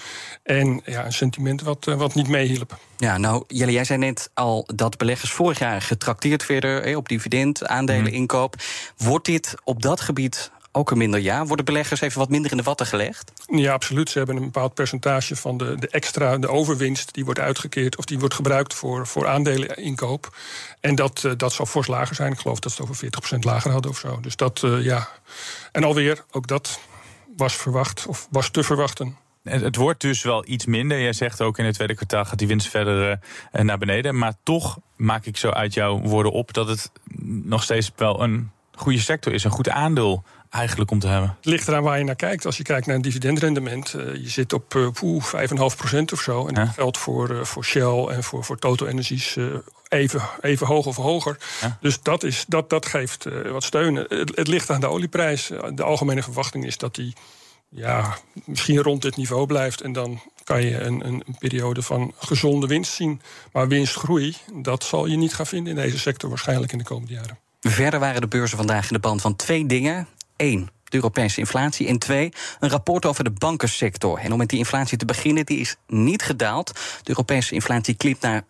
En 0.42 0.82
ja, 0.84 1.04
een 1.04 1.12
sentiment 1.12 1.62
wat, 1.62 1.86
uh, 1.86 1.94
wat 1.94 2.14
niet 2.14 2.28
meehielp. 2.28 2.78
Ja, 2.96 3.18
nou, 3.18 3.44
Jelle, 3.46 3.72
jij 3.72 3.84
zei 3.84 3.98
net 3.98 4.30
al 4.34 4.68
dat 4.74 4.96
beleggers 4.96 5.32
vorig 5.32 5.58
jaar 5.58 5.82
getrakteerd 5.82 6.46
werden 6.46 6.96
op 6.96 7.08
dividend, 7.08 7.66
aandelen, 7.66 8.02
mhm. 8.02 8.14
inkoop. 8.14 8.54
Wordt 8.96 9.26
dit 9.26 9.54
op 9.64 9.82
dat 9.82 10.00
gebied 10.00 10.50
ook 10.72 10.90
een 10.90 10.98
minder 10.98 11.20
jaar? 11.20 11.46
Worden 11.46 11.64
beleggers 11.64 12.00
even 12.00 12.18
wat 12.18 12.28
minder 12.28 12.50
in 12.50 12.56
de 12.56 12.62
watten 12.62 12.86
gelegd? 12.86 13.32
Ja, 13.46 13.72
absoluut. 13.72 14.10
Ze 14.10 14.18
hebben 14.18 14.36
een 14.36 14.42
bepaald 14.42 14.74
percentage 14.74 15.36
van 15.36 15.56
de, 15.56 15.76
de 15.78 15.88
extra, 15.88 16.38
de 16.38 16.48
overwinst, 16.48 17.14
die 17.14 17.24
wordt 17.24 17.40
uitgekeerd 17.40 17.96
of 17.96 18.04
die 18.04 18.18
wordt 18.18 18.34
gebruikt 18.34 18.74
voor, 18.74 19.06
voor 19.06 19.26
aandeleninkoop. 19.26 20.36
En 20.80 20.94
dat, 20.94 21.22
uh, 21.26 21.32
dat 21.36 21.52
zal 21.52 21.66
fors 21.66 21.86
lager 21.86 22.14
zijn. 22.14 22.32
Ik 22.32 22.38
geloof 22.38 22.58
dat 22.58 22.72
ze 22.72 22.82
het 22.82 22.90
over 22.90 23.36
40% 23.36 23.38
lager 23.38 23.70
hadden 23.70 23.90
of 23.90 23.98
zo. 23.98 24.20
Dus 24.20 24.36
dat, 24.36 24.62
uh, 24.64 24.84
ja. 24.84 25.08
En 25.72 25.84
alweer, 25.84 26.24
ook 26.30 26.46
dat 26.46 26.80
was 27.36 27.56
verwacht 27.56 28.06
of 28.06 28.28
was 28.30 28.50
te 28.50 28.62
verwachten. 28.62 29.16
Het 29.42 29.76
wordt 29.76 30.00
dus 30.00 30.22
wel 30.22 30.44
iets 30.46 30.66
minder. 30.66 31.00
Jij 31.00 31.12
zegt 31.12 31.40
ook 31.40 31.58
in 31.58 31.64
het 31.64 31.74
tweede 31.74 31.94
kwartaal 31.94 32.24
gaat 32.24 32.38
die 32.38 32.48
winst 32.48 32.68
verder 32.68 33.20
uh, 33.52 33.62
naar 33.62 33.78
beneden. 33.78 34.18
Maar 34.18 34.34
toch 34.42 34.78
maak 34.96 35.26
ik 35.26 35.36
zo 35.36 35.50
uit 35.50 35.74
jouw 35.74 36.00
woorden 36.00 36.32
op 36.32 36.52
dat 36.52 36.68
het 36.68 36.90
nog 37.42 37.62
steeds 37.62 37.92
wel 37.96 38.22
een 38.22 38.50
goede 38.74 38.98
sector 38.98 39.32
is, 39.32 39.44
een 39.44 39.50
goed 39.50 39.68
aandeel 39.68 40.24
eigenlijk 40.50 40.90
om 40.90 40.98
te 40.98 41.06
hebben? 41.06 41.34
Het 41.36 41.46
ligt 41.46 41.68
eraan 41.68 41.82
waar 41.82 41.98
je 41.98 42.04
naar 42.04 42.16
kijkt. 42.16 42.46
Als 42.46 42.56
je 42.56 42.62
kijkt 42.62 42.86
naar 42.86 42.96
een 42.96 43.02
dividendrendement, 43.02 43.94
uh, 43.94 44.14
je 44.14 44.28
zit 44.28 44.52
op 44.52 44.74
uh, 44.74 44.86
5,5% 44.86 44.92
of 46.12 46.20
zo. 46.20 46.46
En 46.46 46.54
ja. 46.54 46.64
dat 46.64 46.74
geldt 46.74 46.98
voor, 46.98 47.30
uh, 47.30 47.44
voor 47.44 47.64
Shell 47.64 48.04
en 48.04 48.22
voor, 48.22 48.44
voor 48.44 48.58
Total 48.58 48.86
Energies 48.86 49.36
even, 49.90 50.22
even 50.40 50.66
hoog 50.66 50.86
of 50.86 50.96
hoger. 50.96 51.38
Ja. 51.60 51.78
Dus 51.80 52.02
dat, 52.02 52.22
is, 52.22 52.44
dat, 52.48 52.70
dat 52.70 52.86
geeft 52.86 53.26
wat 53.50 53.64
steun. 53.64 53.94
Het, 53.94 54.36
het, 54.36 54.48
ligt 54.48 54.70
aan 54.70 54.80
de 54.80 54.88
olieprijs. 54.88 55.50
De 55.74 55.82
algemene 55.82 56.22
verwachting 56.22 56.66
is 56.66 56.78
dat 56.78 56.94
die 56.94 57.14
ja, 57.68 58.16
misschien 58.44 58.82
rond 58.82 59.02
dit 59.02 59.16
niveau 59.16 59.46
blijft. 59.46 59.80
En 59.80 59.92
dan 59.92 60.20
kan 60.44 60.62
je 60.62 60.80
een, 60.80 61.06
een, 61.06 61.22
een, 61.26 61.36
periode 61.38 61.82
van 61.82 62.14
gezonde 62.18 62.66
winst 62.66 62.92
zien. 62.92 63.20
Maar 63.52 63.68
winstgroei, 63.68 64.36
dat 64.54 64.84
zal 64.84 65.06
je 65.06 65.16
niet 65.16 65.34
gaan 65.34 65.46
vinden 65.46 65.76
in 65.76 65.82
deze 65.82 65.98
sector 65.98 66.28
waarschijnlijk 66.28 66.72
in 66.72 66.78
de 66.78 66.84
komende 66.84 67.12
jaren. 67.12 67.38
Verder 67.60 68.00
waren 68.00 68.20
de 68.20 68.28
beurzen 68.28 68.56
vandaag 68.56 68.86
in 68.86 68.92
de 68.94 68.98
band 68.98 69.20
van 69.20 69.36
twee 69.36 69.66
dingen. 69.66 70.08
Eén, 70.36 70.70
de 70.90 70.96
Europese 70.96 71.40
inflatie. 71.40 71.86
En 71.86 71.98
twee, 71.98 72.32
een 72.60 72.70
rapport 72.70 73.06
over 73.06 73.24
de 73.24 73.30
bankensector. 73.30 74.18
En 74.18 74.32
om 74.32 74.38
met 74.38 74.48
die 74.48 74.58
inflatie 74.58 74.98
te 74.98 75.04
beginnen, 75.04 75.46
die 75.46 75.58
is 75.58 75.76
niet 75.86 76.22
gedaald. 76.22 76.72
De 77.02 77.08
Europese 77.08 77.54
inflatie 77.54 77.94
klimt 77.94 78.20
naar 78.20 78.42
7% 78.42 78.46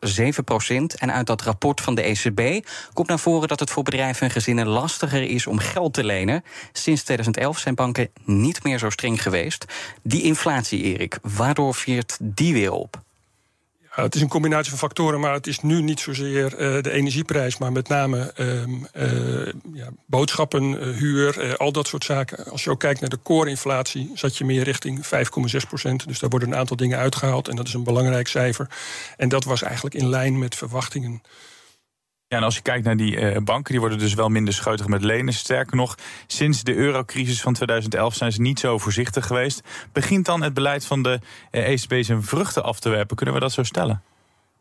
En 0.98 1.12
uit 1.12 1.26
dat 1.26 1.42
rapport 1.42 1.80
van 1.80 1.94
de 1.94 2.02
ECB 2.02 2.66
komt 2.92 3.08
naar 3.08 3.18
voren 3.18 3.48
dat 3.48 3.60
het 3.60 3.70
voor 3.70 3.82
bedrijven 3.82 4.26
en 4.26 4.32
gezinnen 4.32 4.66
lastiger 4.66 5.22
is 5.22 5.46
om 5.46 5.58
geld 5.58 5.94
te 5.94 6.04
lenen. 6.04 6.44
Sinds 6.72 7.02
2011 7.02 7.58
zijn 7.58 7.74
banken 7.74 8.10
niet 8.24 8.62
meer 8.62 8.78
zo 8.78 8.90
streng 8.90 9.22
geweest. 9.22 9.64
Die 10.02 10.22
inflatie, 10.22 10.82
Erik, 10.82 11.18
waardoor 11.22 11.74
viert 11.74 12.16
die 12.20 12.52
weer 12.52 12.72
op? 12.72 13.02
Het 13.90 14.14
is 14.14 14.20
een 14.20 14.28
combinatie 14.28 14.70
van 14.70 14.78
factoren, 14.78 15.20
maar 15.20 15.32
het 15.32 15.46
is 15.46 15.60
nu 15.60 15.82
niet 15.82 16.00
zozeer 16.00 16.52
uh, 16.52 16.82
de 16.82 16.90
energieprijs, 16.90 17.58
maar 17.58 17.72
met 17.72 17.88
name 17.88 18.32
uh, 18.36 19.52
ja, 19.72 19.88
boodschappen, 20.06 20.94
huur, 20.94 21.56
al 21.56 21.72
dat 21.72 21.86
soort 21.86 22.04
zaken. 22.04 22.44
Als 22.44 22.64
je 22.64 22.70
ook 22.70 22.80
kijkt 22.80 23.00
naar 23.00 23.10
de 23.10 23.22
core-inflatie, 23.22 24.10
zat 24.14 24.36
je 24.36 24.44
meer 24.44 24.62
richting 24.62 25.04
5,6 25.04 25.10
procent. 25.68 26.06
Dus 26.08 26.18
daar 26.18 26.30
worden 26.30 26.48
een 26.48 26.58
aantal 26.58 26.76
dingen 26.76 26.98
uitgehaald 26.98 27.48
en 27.48 27.56
dat 27.56 27.66
is 27.66 27.74
een 27.74 27.84
belangrijk 27.84 28.28
cijfer. 28.28 28.68
En 29.16 29.28
dat 29.28 29.44
was 29.44 29.62
eigenlijk 29.62 29.94
in 29.94 30.08
lijn 30.08 30.38
met 30.38 30.54
verwachtingen. 30.54 31.22
Ja, 32.30 32.36
en 32.36 32.42
als 32.42 32.54
je 32.54 32.62
kijkt 32.62 32.84
naar 32.84 32.96
die 32.96 33.16
uh, 33.16 33.36
banken, 33.36 33.70
die 33.70 33.80
worden 33.80 33.98
dus 33.98 34.14
wel 34.14 34.28
minder 34.28 34.54
scheutig 34.54 34.86
met 34.86 35.04
lenen. 35.04 35.32
Sterker 35.32 35.76
nog, 35.76 35.94
sinds 36.26 36.62
de 36.62 36.74
eurocrisis 36.74 37.40
van 37.40 37.52
2011 37.52 38.14
zijn 38.14 38.32
ze 38.32 38.40
niet 38.40 38.60
zo 38.60 38.78
voorzichtig 38.78 39.26
geweest. 39.26 39.60
Begint 39.92 40.26
dan 40.26 40.42
het 40.42 40.54
beleid 40.54 40.86
van 40.86 41.02
de 41.02 41.20
ECB 41.50 42.04
zijn 42.04 42.22
vruchten 42.22 42.62
af 42.62 42.80
te 42.80 42.88
werpen? 42.88 43.16
Kunnen 43.16 43.34
we 43.34 43.40
dat 43.40 43.52
zo 43.52 43.62
stellen? 43.62 44.02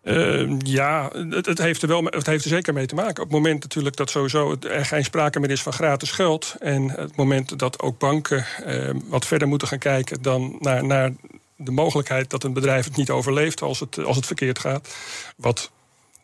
Uh, 0.04 0.56
ja, 0.60 1.10
het, 1.30 1.58
heeft 1.58 1.82
er 1.82 1.88
wel, 1.88 2.04
het 2.04 2.26
heeft 2.26 2.44
er 2.44 2.50
zeker 2.50 2.74
mee 2.74 2.86
te 2.86 2.96
maken. 2.96 3.24
Op 3.24 3.30
het 3.30 3.38
moment 3.38 3.62
natuurlijk 3.62 3.96
dat 3.96 4.10
sowieso 4.10 4.56
er 4.60 4.86
geen 4.86 5.04
sprake 5.04 5.40
meer 5.40 5.52
is 5.52 5.62
van 5.62 5.74
gratis 5.74 6.12
geld. 6.12 6.56
En 6.60 6.90
het 6.90 7.16
moment 7.16 7.60
dat 7.60 7.82
ook 7.82 8.00
banken 8.00 8.46
uh, 8.66 8.90
wat 9.06 9.26
verder 9.26 9.48
moeten 9.48 9.68
gaan 9.68 9.80
kijken 9.80 10.22
dan 10.22 10.56
naar, 10.60 10.86
naar 10.86 11.12
de 11.56 11.72
mogelijkheid 11.72 12.30
dat 12.30 12.44
een 12.44 12.54
bedrijf 12.54 12.86
het 12.86 12.96
niet 12.96 13.10
overleeft 13.10 13.62
als 13.62 13.80
het, 13.80 14.04
als 14.04 14.16
het 14.16 14.26
verkeerd 14.26 14.60
gaat. 14.60 14.96
Wat 15.38 15.72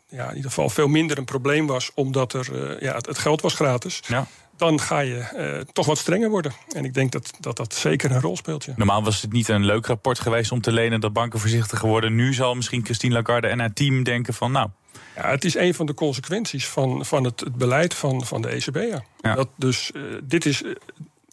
ja, 0.08 0.30
in 0.30 0.36
ieder 0.36 0.50
geval 0.50 0.70
veel 0.70 0.88
minder 0.88 1.18
een 1.18 1.26
probleem 1.26 1.68
was, 1.68 1.92
omdat 1.94 2.34
er, 2.34 2.50
uh, 2.52 2.80
ja, 2.82 2.96
het, 2.96 3.06
het, 3.06 3.18
geld 3.18 3.42
was 3.42 3.54
gratis. 3.54 4.02
Ja 4.08 4.28
dan 4.58 4.80
ga 4.80 5.00
je 5.00 5.28
uh, 5.36 5.62
toch 5.74 5.86
wat 5.86 5.98
strenger 5.98 6.30
worden. 6.30 6.54
En 6.72 6.86
ik 6.86 6.94
denk 6.94 7.12
dat, 7.12 7.34
dat 7.40 7.58
dat 7.58 7.74
zeker 7.74 8.12
een 8.12 8.22
rol 8.22 8.38
speelt. 8.38 8.64
Ja. 8.64 8.74
Normaal 8.76 9.04
was 9.04 9.22
het 9.22 9.32
niet 9.32 9.48
een 9.48 9.66
leuk 9.66 9.86
rapport 9.86 10.20
geweest 10.20 10.52
om 10.52 10.62
te 10.62 10.72
lenen 10.72 11.00
dat 11.00 11.14
banken 11.14 11.40
voorzichtiger 11.40 11.88
worden. 11.88 12.16
Nu 12.16 12.34
zal 12.34 12.56
misschien 12.56 12.86
Christine 12.86 13.14
Lagarde 13.14 13.48
en 13.48 13.60
haar 13.60 13.74
team 13.74 14.04
denken 14.04 14.34
van 14.34 14.52
nou. 14.52 14.70
Ja, 15.16 15.30
het 15.30 15.46
is 15.46 15.56
een 15.56 15.74
van 15.74 15.86
de 15.86 15.94
consequenties 15.94 16.68
van, 16.68 17.06
van 17.06 17.24
het, 17.24 17.40
het 17.40 17.56
beleid 17.56 17.94
van, 17.94 18.26
van 18.26 18.42
de 18.42 18.48
ECB. 18.48 18.76
Ja. 18.76 19.04
ja. 19.22 19.36
Dat 19.36 19.50
dus, 19.56 19.92
uh, 19.96 20.04
dit 20.24 20.46
is 20.46 20.64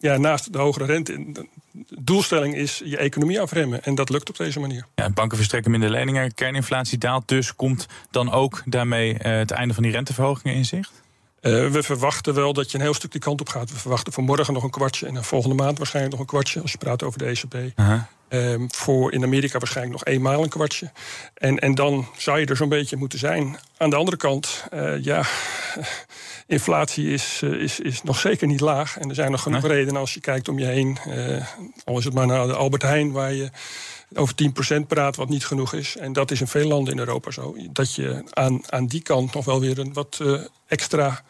ja, 0.03 0.17
naast 0.17 0.53
de 0.53 0.59
hogere 0.59 0.85
rente. 0.85 1.33
De 1.33 1.47
doelstelling 2.01 2.55
is 2.55 2.83
je 2.85 2.97
economie 2.97 3.41
afremmen. 3.41 3.85
En 3.85 3.95
dat 3.95 4.11
lukt 4.11 4.29
op 4.29 4.37
deze 4.37 4.61
manier. 4.61 4.87
Ja, 4.95 5.11
banken 5.11 5.37
verstrekken 5.37 5.71
minder 5.71 5.91
leningen. 5.91 6.35
Kerninflatie 6.35 6.99
daalt 6.99 7.29
dus. 7.29 7.55
Komt 7.57 7.87
dan 8.11 8.33
ook 8.33 8.63
daarmee 8.65 9.15
het 9.15 9.51
einde 9.51 9.75
van 9.75 9.83
die 9.83 9.93
renteverhogingen 9.93 10.57
in 10.57 10.65
zicht? 10.65 11.03
Uh, 11.41 11.69
we 11.69 11.83
verwachten 11.83 12.35
wel 12.35 12.53
dat 12.53 12.71
je 12.71 12.79
een 12.79 12.85
heel 12.85 12.95
stuk 12.95 13.13
die 13.13 13.21
kant 13.21 13.41
op 13.41 13.49
gaat. 13.49 13.71
We 13.71 13.79
verwachten 13.79 14.13
voor 14.13 14.23
morgen 14.23 14.55
nog 14.55 14.63
een 14.63 14.71
kwartje 14.71 15.07
en 15.07 15.25
volgende 15.25 15.57
maand 15.57 15.79
waarschijnlijk 15.79 16.15
nog 16.15 16.23
een 16.23 16.31
kwartje. 16.31 16.61
Als 16.61 16.73
je 16.73 16.79
praat 16.79 17.03
over 17.03 17.19
de 17.19 17.25
ECB. 17.25 17.55
Uh 17.55 17.71
-huh. 17.75 18.01
Um, 18.33 18.67
voor 18.71 19.13
in 19.13 19.23
Amerika 19.23 19.59
waarschijnlijk 19.59 20.05
nog 20.05 20.15
eenmaal 20.15 20.43
een 20.43 20.49
kwartje. 20.49 20.91
En, 21.35 21.59
en 21.59 21.75
dan 21.75 22.09
zou 22.17 22.41
je 22.41 22.47
er 22.47 22.57
zo'n 22.57 22.69
beetje 22.69 22.97
moeten 22.97 23.19
zijn. 23.19 23.59
Aan 23.77 23.91
de 23.91 23.97
andere 23.97 24.17
kant, 24.17 24.65
uh, 24.75 25.05
ja, 25.05 25.25
inflatie 26.47 27.11
is, 27.11 27.41
uh, 27.45 27.63
is, 27.63 27.81
is 27.81 28.03
nog 28.03 28.19
zeker 28.19 28.47
niet 28.47 28.61
laag. 28.61 28.99
En 28.99 29.09
er 29.09 29.15
zijn 29.15 29.31
nog 29.31 29.43
genoeg 29.43 29.67
redenen 29.67 30.01
als 30.01 30.15
je 30.15 30.21
kijkt 30.21 30.49
om 30.49 30.59
je 30.59 30.65
heen. 30.65 30.99
al 31.85 31.99
is 31.99 32.05
het 32.05 32.15
maar 32.15 32.27
naar 32.27 32.47
de 32.47 32.55
Albert 32.55 32.83
Heijn, 32.83 33.13
waar 33.13 33.33
je 33.33 33.51
over 34.15 34.35
10% 34.83 34.87
praat, 34.87 35.17
wat 35.17 35.29
niet 35.29 35.47
genoeg 35.47 35.73
is. 35.73 35.97
En 35.97 36.13
dat 36.13 36.31
is 36.31 36.41
in 36.41 36.47
veel 36.47 36.69
landen 36.69 36.93
in 36.93 36.99
Europa 36.99 37.31
zo. 37.31 37.57
Dat 37.71 37.95
je 37.95 38.23
aan, 38.31 38.73
aan 38.73 38.87
die 38.87 39.03
kant 39.03 39.35
nog 39.35 39.45
wel 39.45 39.61
weer 39.61 39.79
een 39.79 39.93
wat 39.93 40.21
extra 40.67 41.23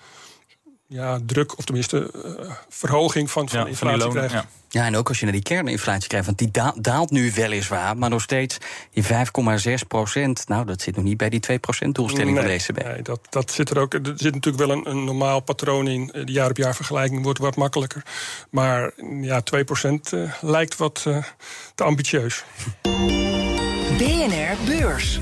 ja, 0.93 1.19
druk, 1.27 1.59
of 1.59 1.65
tenminste 1.65 2.11
uh, 2.15 2.51
verhoging 2.69 3.31
van, 3.31 3.49
van 3.49 3.61
ja, 3.61 3.67
inflatie 3.67 4.01
van 4.01 4.11
krijgt. 4.11 4.33
Ja. 4.33 4.47
ja. 4.69 4.87
en 4.87 4.97
ook 4.97 5.09
als 5.09 5.19
je 5.19 5.25
naar 5.25 5.35
die 5.35 5.43
kerninflatie 5.43 6.09
krijgt, 6.09 6.27
want 6.27 6.39
die 6.39 6.51
da 6.51 6.75
daalt 6.77 7.11
nu 7.11 7.33
weliswaar, 7.33 7.97
maar 7.97 8.11
nog 8.11 8.23
steeds 8.23 8.59
die 8.91 9.05
5,6 9.05 9.09
procent. 9.89 10.49
Nou, 10.49 10.67
dat 10.67 10.83
zit 10.83 10.97
nog 10.97 11.05
niet 11.05 11.17
bij 11.17 11.29
die 11.29 11.41
2 11.41 11.59
procent 11.59 11.95
doelstelling 11.95 12.35
nee, 12.35 12.61
van 12.61 12.75
de 12.75 12.83
ECB. 12.83 12.93
Nee, 12.93 13.03
dat, 13.03 13.21
dat 13.31 13.51
zit 13.51 13.71
er 13.71 13.79
ook. 13.79 13.95
Er 13.95 14.01
zit 14.17 14.35
natuurlijk 14.35 14.67
wel 14.67 14.77
een, 14.77 14.91
een 14.91 15.05
normaal 15.05 15.41
patroon 15.41 15.89
in. 15.89 16.07
De 16.07 16.33
jaar 16.33 16.51
op 16.51 16.57
jaar 16.57 16.75
vergelijking 16.75 17.23
wordt 17.23 17.39
wat 17.39 17.57
makkelijker. 17.57 18.03
Maar 18.51 18.91
ja, 19.21 19.41
2 19.41 19.65
procent 19.65 20.13
uh, 20.13 20.33
lijkt 20.41 20.77
wat 20.77 21.05
uh, 21.09 21.25
te 21.75 21.85
ambitieus. 21.85 22.45
BNR 23.99 24.57
Beurs. 24.67 25.21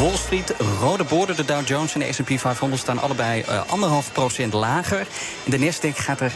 Wall 0.00 0.16
Street, 0.16 0.54
rode 0.80 1.04
borden, 1.04 1.36
de 1.36 1.44
Dow 1.44 1.66
Jones 1.66 1.94
en 1.94 2.00
de 2.00 2.12
S&P 2.12 2.38
500 2.38 2.82
staan 2.82 2.98
allebei 2.98 3.44
anderhalf 3.66 4.08
uh, 4.08 4.12
procent 4.12 4.52
lager. 4.52 5.06
De 5.44 5.58
Nasdaq 5.58 5.96
gaat 5.96 6.20
er 6.20 6.32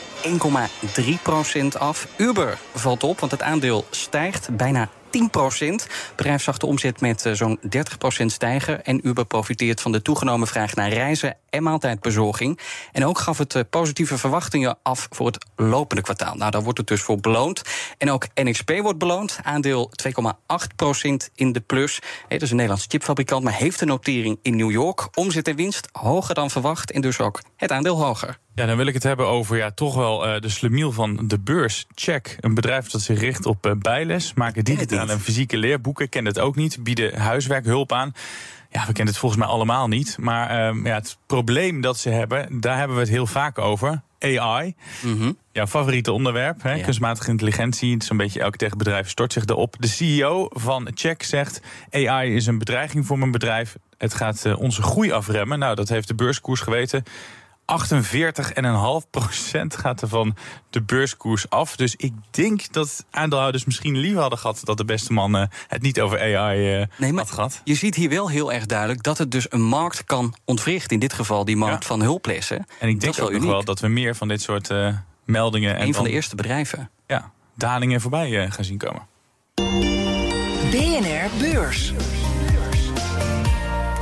1,3 0.97 1.05
procent 1.23 1.79
af. 1.79 2.09
Uber 2.17 2.59
valt 2.75 3.03
op, 3.03 3.21
want 3.21 3.33
het 3.33 3.43
aandeel 3.43 3.87
stijgt 3.91 4.57
bijna 4.57 4.89
10 5.15 5.31
Het 5.33 5.89
bedrijf 6.17 6.43
zag 6.43 6.59
de 6.59 6.67
omzet 6.67 7.01
met 7.01 7.25
uh, 7.25 7.33
zo'n 7.33 7.61
30% 8.23 8.27
stijgen. 8.27 8.85
En 8.85 9.09
Uber 9.09 9.25
profiteert 9.25 9.81
van 9.81 9.93
de 9.93 10.03
toegenomen 10.03 10.47
vraag 10.47 10.75
naar 10.75 10.89
reizen 10.89 11.37
en 11.51 11.63
maaltijdbezorging. 11.63 12.59
En 12.93 13.07
ook 13.07 13.19
gaf 13.19 13.39
het 13.39 13.55
uh, 13.55 13.63
positieve 13.71 14.19
verwachtingen 14.19 14.79
af 14.83 15.07
voor 15.11 15.27
het 15.27 15.47
lopende 15.57 16.03
kwartaal. 16.03 16.35
Nou, 16.35 16.51
daar 16.51 16.63
wordt 16.63 16.79
het 16.79 16.87
dus 16.87 17.01
voor 17.01 17.21
beloond. 17.21 17.63
En 17.99 18.11
ook 18.11 18.27
NXP 18.35 18.71
wordt 18.83 18.99
beloond. 18.99 19.39
Aandeel 19.43 19.91
2,8% 20.09 21.11
in 21.35 21.53
de 21.53 21.61
plus. 21.61 21.99
Het 22.29 22.43
is 22.43 22.49
een 22.51 22.57
Nederlandse 22.57 22.89
chipfabrikant, 22.91 23.45
maar 23.45 23.55
heeft 23.55 23.81
een 23.81 23.87
notering 23.87 24.39
in 24.43 24.57
New 24.57 24.71
York. 24.71 25.09
Omzet 25.19 25.49
en 25.49 25.57
winst 25.57 25.89
hoger 25.93 26.35
dan 26.35 26.51
verwacht. 26.51 26.91
En 26.91 27.01
dus 27.01 27.21
ook 27.21 27.41
het 27.57 27.71
aandeel 27.71 28.05
hoger. 28.05 28.39
Ja, 28.55 28.67
dan 28.67 28.77
wil 28.77 28.87
ik 28.87 28.95
het 28.95 29.03
hebben 29.03 29.27
over 29.27 29.57
ja, 29.57 29.71
toch 29.71 29.95
wel 29.95 30.29
uh, 30.29 30.41
de 30.41 30.49
slemiel 30.49 30.93
van 30.93 31.21
de 31.27 31.39
beurs. 31.39 31.87
Check, 31.95 32.37
een 32.41 32.55
bedrijf 32.55 32.91
dat 32.91 33.01
zich 33.01 33.21
richt 33.21 33.47
op 33.47 33.67
uh, 33.67 33.73
bijles, 33.79 34.35
maken 34.35 34.65
digitale 34.65 35.13
en 35.13 35.21
fysieke 35.21 35.57
leerboeken. 35.57 36.09
Ken 36.09 36.25
het 36.25 36.39
ook 36.39 36.57
niet, 36.57 36.85
bieden 36.85 37.19
huiswerkhulp 37.19 37.93
aan. 37.93 38.13
Ja, 38.71 38.81
we 38.81 38.93
kennen 38.93 39.07
het 39.07 39.19
volgens 39.19 39.41
mij 39.41 39.51
allemaal 39.51 39.89
niet. 39.89 40.17
Maar 40.21 40.75
uh, 40.75 40.85
ja, 40.85 40.95
het 40.95 41.17
probleem 41.27 41.81
dat 41.81 41.99
ze 41.99 42.09
hebben, 42.09 42.61
daar 42.61 42.79
hebben 42.79 42.97
we 42.97 43.03
het 43.03 43.11
heel 43.11 43.27
vaak 43.27 43.59
over. 43.59 44.03
AI. 44.19 44.75
Mm 45.01 45.19
-hmm. 45.19 45.37
Jouw 45.53 45.67
favoriete 45.67 46.13
onderwerp, 46.13 46.63
hè? 46.63 46.73
Ja. 46.73 46.83
kunstmatige 46.83 47.31
intelligentie. 47.31 48.03
Zo'n 48.03 48.17
beetje 48.17 48.41
elk 48.41 48.57
tegenbedrijf 48.57 49.09
stort 49.09 49.33
zich 49.33 49.47
erop. 49.47 49.77
De 49.79 49.87
CEO 49.87 50.49
van 50.51 50.91
Check 50.95 51.23
zegt: 51.23 51.61
AI 51.91 52.35
is 52.35 52.47
een 52.47 52.59
bedreiging 52.59 53.07
voor 53.07 53.19
mijn 53.19 53.31
bedrijf. 53.31 53.77
Het 53.99 54.15
gaat 54.15 54.45
uh, 54.45 54.59
onze 54.59 54.83
groei 54.83 55.13
afremmen. 55.13 55.59
Nou, 55.59 55.75
dat 55.75 55.89
heeft 55.89 56.09
de 56.09 56.15
beurskoers 56.15 56.61
geweten. 56.61 57.05
48,5% 57.65 57.67
gaat 59.67 60.03
er 60.03 60.09
van 60.09 60.37
de 60.71 60.83
beurskoers 60.83 61.51
af. 61.51 61.77
Dus 61.77 61.97
ik 61.97 62.13
denk 62.31 62.73
dat 62.73 63.05
aandeelhouders 63.11 63.65
misschien 63.65 63.97
liever 63.97 64.21
hadden 64.21 64.39
gehad 64.39 64.61
dat 64.65 64.77
de 64.77 64.85
beste 64.85 65.13
man 65.13 65.37
uh, 65.37 65.45
het 65.69 65.83
niet 65.83 66.01
over 66.01 66.21
AI 66.21 66.81
uh, 66.81 66.87
nee, 66.99 67.15
had 67.15 67.31
gehad. 67.31 67.61
Je 67.65 67.75
ziet 67.75 67.95
hier 67.95 68.09
wel 68.09 68.31
heel 68.31 68.53
erg 68.53 68.67
duidelijk 68.67 69.03
dat 69.03 69.19
het 69.19 69.31
dus 69.31 69.47
een 69.53 69.63
markt 69.63 70.05
kan 70.05 70.35
ontwrichten. 70.45 70.91
In 70.91 70.99
dit 70.99 71.13
geval 71.13 71.45
die 71.45 71.57
markt 71.57 71.83
ja. 71.83 71.89
van 71.89 72.03
hulplessen. 72.03 72.67
En 72.79 72.89
ik 72.89 73.01
denk 73.01 73.21
ook 73.21 73.33
nog 73.33 73.45
wel 73.45 73.65
dat 73.65 73.81
we 73.81 73.89
meer 73.89 74.17
van 74.17 74.29
dit 74.29 74.43
soort 74.43 74.71
uh, 74.71 74.97
meldingen. 75.25 75.75
Een 75.75 75.87
en 75.87 75.95
van 75.95 76.05
de 76.05 76.11
eerste 76.11 76.37
bedrijven. 76.37 76.91
Ja, 77.07 77.31
dalingen 77.55 78.01
voorbij 78.01 78.51
gaan 78.51 78.65
zien 78.65 78.79
komen. 78.79 79.03
BNR 80.71 81.31
Beurs. 81.39 81.93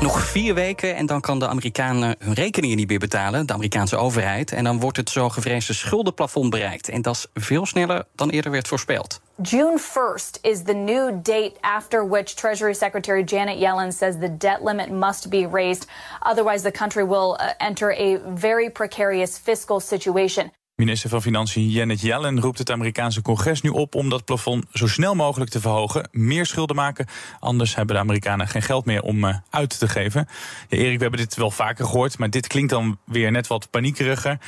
Nog 0.02 0.20
vier 0.20 0.54
weken 0.54 0.96
en 0.96 1.06
dan 1.06 1.20
kan 1.20 1.38
de 1.38 1.48
Amerikanen 1.48 2.16
hun 2.18 2.34
rekeningen 2.34 2.76
niet 2.76 2.88
meer 2.88 2.98
betalen, 2.98 3.46
de 3.46 3.52
Amerikaanse 3.52 3.96
overheid. 3.96 4.52
En 4.52 4.64
dan 4.64 4.80
wordt 4.80 4.96
het 4.96 5.10
zo 5.10 5.28
gevreesde 5.28 5.72
schuldenplafond 5.72 6.50
bereikt. 6.50 6.88
En 6.88 7.02
dat 7.02 7.14
is 7.14 7.26
veel 7.44 7.66
sneller 7.66 8.04
dan 8.14 8.30
eerder 8.30 8.50
werd 8.50 8.68
voorspeld. 8.68 9.20
June 9.42 9.80
1st 9.80 10.40
is 10.40 10.62
the 10.62 10.72
new 10.72 11.10
date 11.22 11.52
after 11.60 12.08
which 12.08 12.34
Treasury 12.34 12.74
Secretary 12.74 13.22
Janet 13.24 13.58
Yellen 13.58 13.92
says 13.92 14.14
the 14.20 14.36
debt 14.36 14.62
limit 14.62 14.90
must 14.90 15.28
be 15.28 15.48
raised. 15.52 15.86
Otherwise, 16.20 16.62
the 16.62 16.78
country 16.78 17.06
will 17.06 17.38
uh, 17.40 17.46
enter 17.56 18.00
a 18.00 18.18
very 18.34 18.70
precarious 18.70 19.38
fiscal 19.38 19.80
situation. 19.80 20.50
Minister 20.84 21.10
van 21.10 21.22
Financiën 21.22 21.68
Janet 21.68 22.00
Yellen 22.00 22.40
roept 22.40 22.58
het 22.58 22.70
Amerikaanse 22.70 23.22
congres 23.22 23.60
nu 23.60 23.70
op 23.70 23.94
om 23.94 24.08
dat 24.08 24.24
plafond 24.24 24.64
zo 24.72 24.86
snel 24.86 25.14
mogelijk 25.14 25.50
te 25.50 25.60
verhogen. 25.60 26.08
Meer 26.12 26.46
schulden 26.46 26.76
maken, 26.76 27.06
anders 27.40 27.74
hebben 27.74 27.94
de 27.94 28.00
Amerikanen 28.00 28.48
geen 28.48 28.62
geld 28.62 28.84
meer 28.84 29.02
om 29.02 29.24
uh, 29.24 29.36
uit 29.50 29.78
te 29.78 29.88
geven. 29.88 30.28
Ja, 30.68 30.78
Erik, 30.78 30.96
we 30.96 31.02
hebben 31.02 31.20
dit 31.20 31.34
wel 31.34 31.50
vaker 31.50 31.84
gehoord, 31.84 32.18
maar 32.18 32.30
dit 32.30 32.46
klinkt 32.46 32.70
dan 32.70 32.98
weer 33.04 33.30
net 33.30 33.46
wat 33.46 33.70
paniekeriger. 33.70 34.38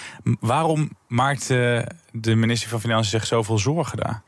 Waarom 0.40 0.90
maakt 1.06 1.50
uh, 1.50 1.82
de 2.12 2.34
minister 2.34 2.68
van 2.68 2.80
Financiën 2.80 3.10
zich 3.20 3.26
zoveel 3.26 3.58
zorgen 3.58 3.98
daar? 3.98 4.22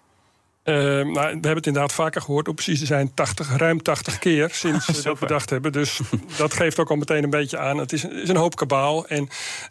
Uh, 0.68 0.74
nou, 0.74 1.12
we 1.12 1.20
hebben 1.20 1.54
het 1.54 1.66
inderdaad 1.66 1.92
vaker 1.92 2.20
gehoord. 2.20 2.48
Op 2.48 2.54
precies 2.54 2.78
te 2.78 2.86
zijn 2.86 3.14
80, 3.14 3.56
ruim 3.56 3.82
80 3.82 4.18
keer 4.18 4.48
sinds 4.52 4.86
we 4.96 5.02
dat 5.02 5.18
bedacht 5.18 5.50
hebben. 5.50 5.72
Dus 5.72 6.00
dat 6.38 6.54
geeft 6.54 6.78
ook 6.78 6.90
al 6.90 6.96
meteen 6.96 7.24
een 7.24 7.30
beetje 7.30 7.58
aan. 7.58 7.78
Het 7.78 7.92
is, 7.92 8.04
is 8.04 8.28
een 8.28 8.36
hoop 8.36 8.56
kabaal. 8.56 9.06
En 9.06 9.28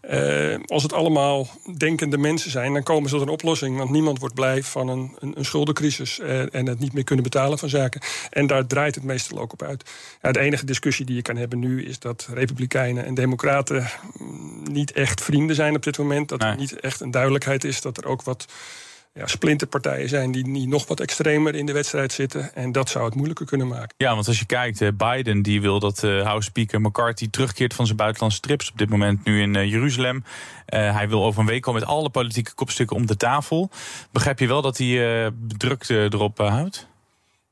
uh, 0.10 0.58
als 0.66 0.84
het 0.84 0.94
allemaal 0.94 1.48
denkende 1.78 2.18
mensen 2.18 2.52
zijn, 2.52 2.74
dan 2.74 2.84
komen 2.84 3.10
ze 3.10 3.16
tot 3.16 3.28
een 3.28 3.34
oplossing. 3.34 3.78
Want 3.78 3.90
niemand 3.90 4.20
wordt 4.20 4.36
blij 4.36 4.64
van 4.64 4.88
een, 4.88 5.16
een, 5.20 5.34
een 5.38 5.46
schuldencrisis 5.46 6.20
uh, 6.20 6.56
en 6.56 6.68
het 6.68 6.80
niet 6.80 6.94
meer 6.94 7.04
kunnen 7.04 7.24
betalen 7.24 7.58
van 7.58 7.70
zaken. 7.70 8.02
En 8.30 8.48
daar 8.48 8.68
draait 8.68 8.96
het 8.96 9.04
meestal 9.04 9.40
ook 9.40 9.54
op 9.54 9.62
uit. 9.62 9.90
Ja, 10.22 10.32
de 10.32 10.40
enige 10.40 10.66
discussie 10.66 11.06
die 11.06 11.16
je 11.16 11.22
kan 11.22 11.38
hebben 11.38 11.60
nu 11.60 11.86
is 11.86 12.00
dat 12.00 12.28
Republikeinen 12.34 13.06
en 13.06 13.14
Democraten 13.14 13.88
niet 14.64 14.92
echt 14.92 15.22
vrienden 15.22 15.56
zijn 15.56 15.76
op 15.76 15.84
dit 15.84 15.98
moment. 15.98 16.30
Dat 16.30 16.40
nee. 16.40 16.52
er 16.52 16.58
niet 16.58 16.80
echt 16.80 17.02
een 17.02 17.12
duidelijkheid 17.12 17.64
is 17.64 17.82
dat 17.82 17.98
er 17.98 18.06
ook 18.06 18.22
wat 18.22 18.46
ja, 19.18 19.28
splinterpartijen 19.28 20.10
zijn 20.10 20.32
die, 20.32 20.44
die 20.44 20.68
nog 20.68 20.88
wat 20.88 21.00
extremer 21.00 21.56
in 21.56 21.66
de 21.66 21.72
wedstrijd 21.72 22.12
zitten. 22.12 22.56
En 22.56 22.72
dat 22.72 22.90
zou 22.90 23.06
het 23.06 23.16
moeilijker 23.16 23.46
kunnen 23.46 23.68
maken. 23.68 23.94
Ja, 23.98 24.14
want 24.14 24.28
als 24.28 24.40
je 24.40 24.46
kijkt, 24.46 24.82
uh, 24.82 24.90
Biden 24.98 25.42
die 25.42 25.62
wil 25.62 25.80
dat 25.80 26.04
uh, 26.04 26.24
House 26.24 26.48
Speaker 26.48 26.82
McCarthy 26.82 27.30
terugkeert 27.30 27.74
van 27.74 27.86
zijn 27.86 27.98
buitenlandse 27.98 28.40
trips. 28.40 28.72
Op 28.72 28.78
dit 28.78 28.90
moment 28.90 29.24
nu 29.24 29.42
in 29.42 29.56
uh, 29.56 29.72
Jeruzalem. 29.72 30.24
hij 30.66 31.10
wil 31.10 31.24
over 31.24 31.40
een 31.40 31.46
week 31.46 31.62
komen 31.62 31.80
met 31.80 31.90
alle 31.90 32.10
politieke 32.10 32.54
kopstukken 32.54 32.96
om 32.96 33.06
de 33.06 33.18
tafel. 33.18 33.70
Begrijp 34.12 34.40
je 34.40 34.48
wel 34.48 34.62
dat 34.62 34.78
hij 34.78 35.32
druk 35.58 35.90
erop 35.90 36.38
houdt? 36.38 36.88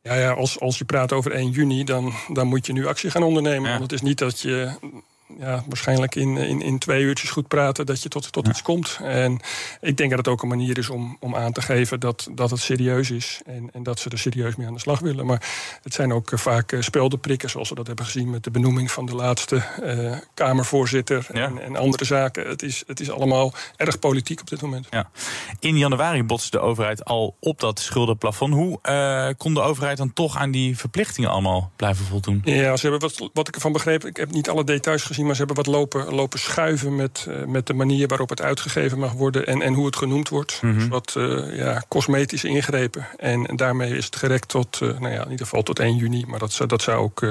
Ja, 0.02 0.14
ja 0.14 0.32
als, 0.32 0.60
als 0.60 0.78
je 0.78 0.86
praat 0.86 1.12
over 1.12 1.32
1 1.32 1.50
juni, 1.50 1.84
dan, 1.84 2.14
dan 2.34 2.48
moet 2.48 2.66
je 2.66 2.74
nu 2.74 2.88
actie 2.88 3.10
gaan 3.10 3.24
ondernemen. 3.24 3.70
Ja. 3.70 3.78
Want 3.78 3.92
het 3.92 4.02
is 4.02 4.08
niet 4.08 4.18
dat 4.18 4.40
je 4.40 4.72
ja, 5.40 5.64
waarschijnlijk 5.68 6.16
in, 6.16 6.38
in, 6.38 6.62
in 6.62 6.80
twee 6.80 7.04
uurtjes 7.04 7.30
goed 7.30 7.48
praten 7.48 7.86
dat 7.86 8.04
je 8.04 8.10
tot, 8.10 8.32
tot 8.32 8.48
iets 8.48 8.62
komt. 8.62 9.00
En 9.04 9.40
ik 9.82 9.98
denk 9.98 10.10
dat 10.10 10.20
het 10.20 10.28
ook 10.28 10.42
een 10.42 10.48
manier 10.48 10.78
is 10.78 10.90
om, 10.90 11.18
om 11.20 11.36
aan 11.36 11.52
te 11.52 11.62
geven 11.62 12.00
dat, 12.00 12.28
dat 12.32 12.50
het 12.50 12.60
serieus 12.60 13.12
is 13.12 13.42
en, 13.46 13.70
en 13.74 13.84
dat 13.84 14.00
ze 14.00 14.10
er 14.10 14.20
serieus 14.20 14.56
mee 14.56 14.68
aan 14.68 14.74
de 14.74 14.80
slag 14.80 15.00
willen. 15.00 15.26
Maar 15.26 15.50
het 15.84 15.94
zijn 15.94 16.14
ook 16.14 16.32
vaak 16.34 16.78
speldenprikken, 16.80 17.50
zoals 17.50 17.70
we 17.70 17.76
dat 17.76 17.88
hebben 17.88 18.06
gezien 18.06 18.30
met 18.30 18.44
de 18.44 18.52
benoeming 18.52 18.92
van 18.92 19.06
de 19.06 19.16
laatste 19.16 19.64
Kamervoorzitter 20.34 21.28
en, 21.32 21.62
en, 21.62 21.76
andere 21.76 22.06
zaken. 22.06 22.48
Het 22.48 22.62
is, 22.62 22.84
het 22.88 23.00
is 23.00 23.12
allemaal 23.12 23.54
erg 23.76 24.00
politiek 24.00 24.40
op 24.40 24.50
dit 24.50 24.62
moment. 24.62 24.88
Ja. 24.90 25.10
In 25.60 25.78
januari 25.78 26.24
botste 26.24 26.52
de 26.52 26.60
overheid 26.60 27.06
al 27.06 27.36
op 27.40 27.60
dat 27.60 27.80
schuldenplafond. 27.80 28.54
Hoe 28.54 28.80
kon 29.38 29.54
de 29.54 29.62
overheid 29.62 29.98
dan 29.98 30.14
toch 30.14 30.38
aan 30.38 30.52
die 30.52 30.78
verplichtingen 30.78 31.30
allemaal 31.30 31.72
blijven 31.76 32.06
voldoen? 32.06 32.42
Ja, 32.44 32.76
ze 32.76 32.88
hebben 32.88 33.10
wat, 33.10 33.30
wat 33.34 33.48
ik 33.48 33.56
ervan 33.56 33.72
begreep, 33.72 34.06
ik 34.06 34.18
heb 34.18 34.32
niet 34.32 34.50
alle 34.50 34.64
details 34.64 35.04
gezien, 35.04 35.23
maar 35.26 35.36
ze 35.36 35.44
hebben 35.44 35.64
wat 35.64 35.74
lopen, 35.74 36.14
lopen 36.14 36.40
schuiven 36.40 36.96
met, 36.96 37.26
uh, 37.30 37.46
met 37.46 37.68
de 37.68 37.74
manier 37.74 38.08
waarop 38.08 38.30
het 38.30 38.42
uitgegeven 38.42 39.00
mag 39.00 39.12
worden 39.12 39.48
en, 39.48 39.62
en 39.62 39.74
hoe 39.74 39.86
het 39.86 39.96
genoemd 39.96 40.30
wordt. 40.30 40.60
Mm 40.62 40.70
-hmm. 40.70 40.80
Dus 40.80 40.88
wat 40.88 41.16
uh, 41.18 41.58
ja, 41.58 41.84
cosmetische 41.88 42.48
ingrepen. 42.48 43.08
En, 43.18 43.46
en, 43.46 43.56
daarmee 43.56 43.98
is 43.98 44.06
het 44.06 44.16
gerekt 44.16 44.48
tot, 44.48 44.80
uh, 44.84 45.00
nou 45.00 45.14
ja, 45.14 45.24
in 45.24 45.32
ieder 45.32 45.46
geval 45.46 45.64
tot 45.64 45.80
1 45.80 45.96
juni, 45.96 46.26
maar 46.28 46.40
dat, 46.40 46.52
zou, 46.52 46.70
dat 46.70 46.82
zou 46.82 47.04
ook 47.04 47.22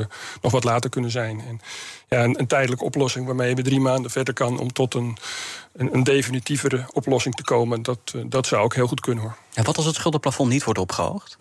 nog 0.43 0.53
wat 0.53 0.65
later 0.65 0.91
kunnen 0.91 1.11
zijn. 1.11 1.43
En, 1.49 1.61
ja, 2.09 2.25
een, 2.25 2.39
een, 2.39 2.47
tijdelijke 2.47 2.85
oplossing 2.85 3.27
waarmee 3.27 3.57
je 3.57 3.63
drie 3.63 3.81
maanden 3.81 4.11
verder 4.11 4.35
kan 4.35 4.59
om 4.59 4.73
tot 4.73 4.95
een, 4.95 5.17
een, 5.73 5.95
een 5.95 6.05
definitievere 6.05 6.85
oplossing 6.93 7.35
te 7.35 7.45
komen, 7.45 7.83
dat, 7.83 8.15
dat 8.27 8.47
zou 8.47 8.63
ook 8.63 8.75
heel 8.75 8.87
goed 8.87 9.01
kunnen 9.01 9.23
hoor. 9.25 9.37
En 9.55 9.65
wat 9.65 9.77
als 9.77 9.87
het 9.87 9.95
schuldenplafond 9.95 10.51
niet 10.51 10.65
wordt 10.65 10.81
opgehoogd? 10.81 11.37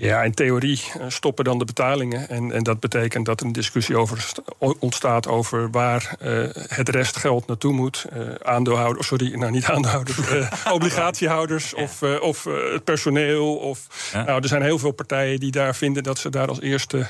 Ja, 0.00 0.22
in 0.22 0.34
theorie 0.34 0.82
eh, 0.98 1.04
stoppen 1.08 1.44
dan 1.44 1.58
de 1.58 1.64
betalingen. 1.64 2.28
En, 2.28 2.52
en 2.52 2.62
dat 2.62 2.80
betekent 2.80 3.26
dat 3.26 3.40
er 3.40 3.46
een 3.46 3.52
discussie 3.52 3.96
over 3.96 4.32
ontstaat 4.58 5.26
over 5.26 5.70
waar 5.70 6.16
uh, 6.22 6.48
het 6.52 6.88
restgeld 6.88 7.46
naartoe 7.46 7.72
moet. 7.72 8.06
Uh, 8.16 8.28
aandeelhouders, 8.42 9.06
sorry, 9.06 9.34
nou 9.34 9.52
niet 9.52 9.64
aandeelhouders, 9.64 10.18
uh, 10.18 10.50
obligatiehouders 10.72 11.74
of, 11.74 12.02
of 12.02 12.44
het 12.44 12.84
personeel. 12.84 13.56
Of, 13.56 14.10
ja. 14.12 14.24
Nou, 14.24 14.42
er 14.42 14.48
zijn 14.48 14.62
heel 14.62 14.78
veel 14.78 14.90
partijen 14.90 15.40
die 15.40 15.50
daar 15.50 15.74
vinden 15.74 16.02
dat 16.02 16.18
ze 16.18 16.30
daar 16.30 16.48
als 16.48 16.60
eerste 16.60 17.06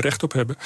recht 0.00 0.22
op 0.22 0.32
hebben. 0.32 0.56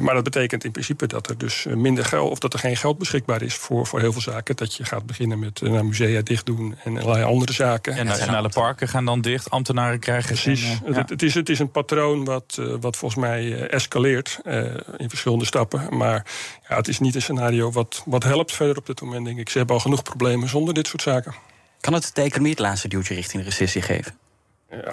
maar 0.00 0.14
dat 0.14 0.24
betekent 0.24 0.64
in 0.64 0.70
principe 0.70 1.06
dat 1.06 1.28
er 1.28 1.38
dus 1.38 1.66
minder 1.74 2.04
geld, 2.04 2.30
of 2.30 2.38
dat 2.38 2.52
er 2.52 2.58
geen 2.58 2.76
geld 2.76 2.98
beschikbaar 2.98 3.42
is 3.42 3.54
voor, 3.54 3.86
voor 3.86 4.00
heel 4.00 4.12
veel 4.12 4.20
zaken. 4.20 4.56
Dat 4.56 4.74
je 4.74 4.84
gaat 4.84 5.06
beginnen 5.06 5.38
met 5.38 5.60
musea 5.60 6.22
dicht 6.22 6.46
doen 6.46 6.76
en 6.84 6.98
allerlei 6.98 7.24
andere 7.24 7.52
zaken. 7.52 7.94
En 7.94 8.06
nationale 8.06 8.48
parken 8.48 8.88
gaan 8.88 9.04
dan 9.04 9.20
dicht, 9.20 9.50
ambtenaren 9.50 9.98
krijgen. 9.98 10.28
Precies. 10.28 10.80
En, 10.84 10.95
het, 10.96 11.10
het, 11.10 11.22
is, 11.22 11.34
het 11.34 11.48
is 11.48 11.58
een 11.58 11.70
patroon 11.70 12.24
wat, 12.24 12.56
uh, 12.60 12.74
wat 12.80 12.96
volgens 12.96 13.20
mij 13.20 13.44
uh, 13.44 13.72
escaleert 13.72 14.40
uh, 14.44 14.64
in 14.96 15.08
verschillende 15.08 15.44
stappen. 15.44 15.96
Maar 15.96 16.26
ja, 16.68 16.76
het 16.76 16.88
is 16.88 16.98
niet 16.98 17.14
een 17.14 17.22
scenario 17.22 17.70
wat, 17.70 18.02
wat 18.06 18.24
helpt 18.24 18.52
verder 18.52 18.76
op 18.76 18.86
dit 18.86 19.00
moment, 19.00 19.24
denk 19.24 19.38
ik. 19.38 19.48
Ze 19.48 19.58
hebben 19.58 19.76
al 19.76 19.82
genoeg 19.82 20.02
problemen 20.02 20.48
zonder 20.48 20.74
dit 20.74 20.86
soort 20.86 21.02
zaken. 21.02 21.34
Kan 21.80 21.92
het 21.92 22.10
de 22.14 22.22
economie 22.22 22.50
het 22.50 22.60
laatste 22.60 22.88
duwtje 22.88 23.14
richting 23.14 23.42
de 23.42 23.48
recessie 23.48 23.82
geven? 23.82 24.25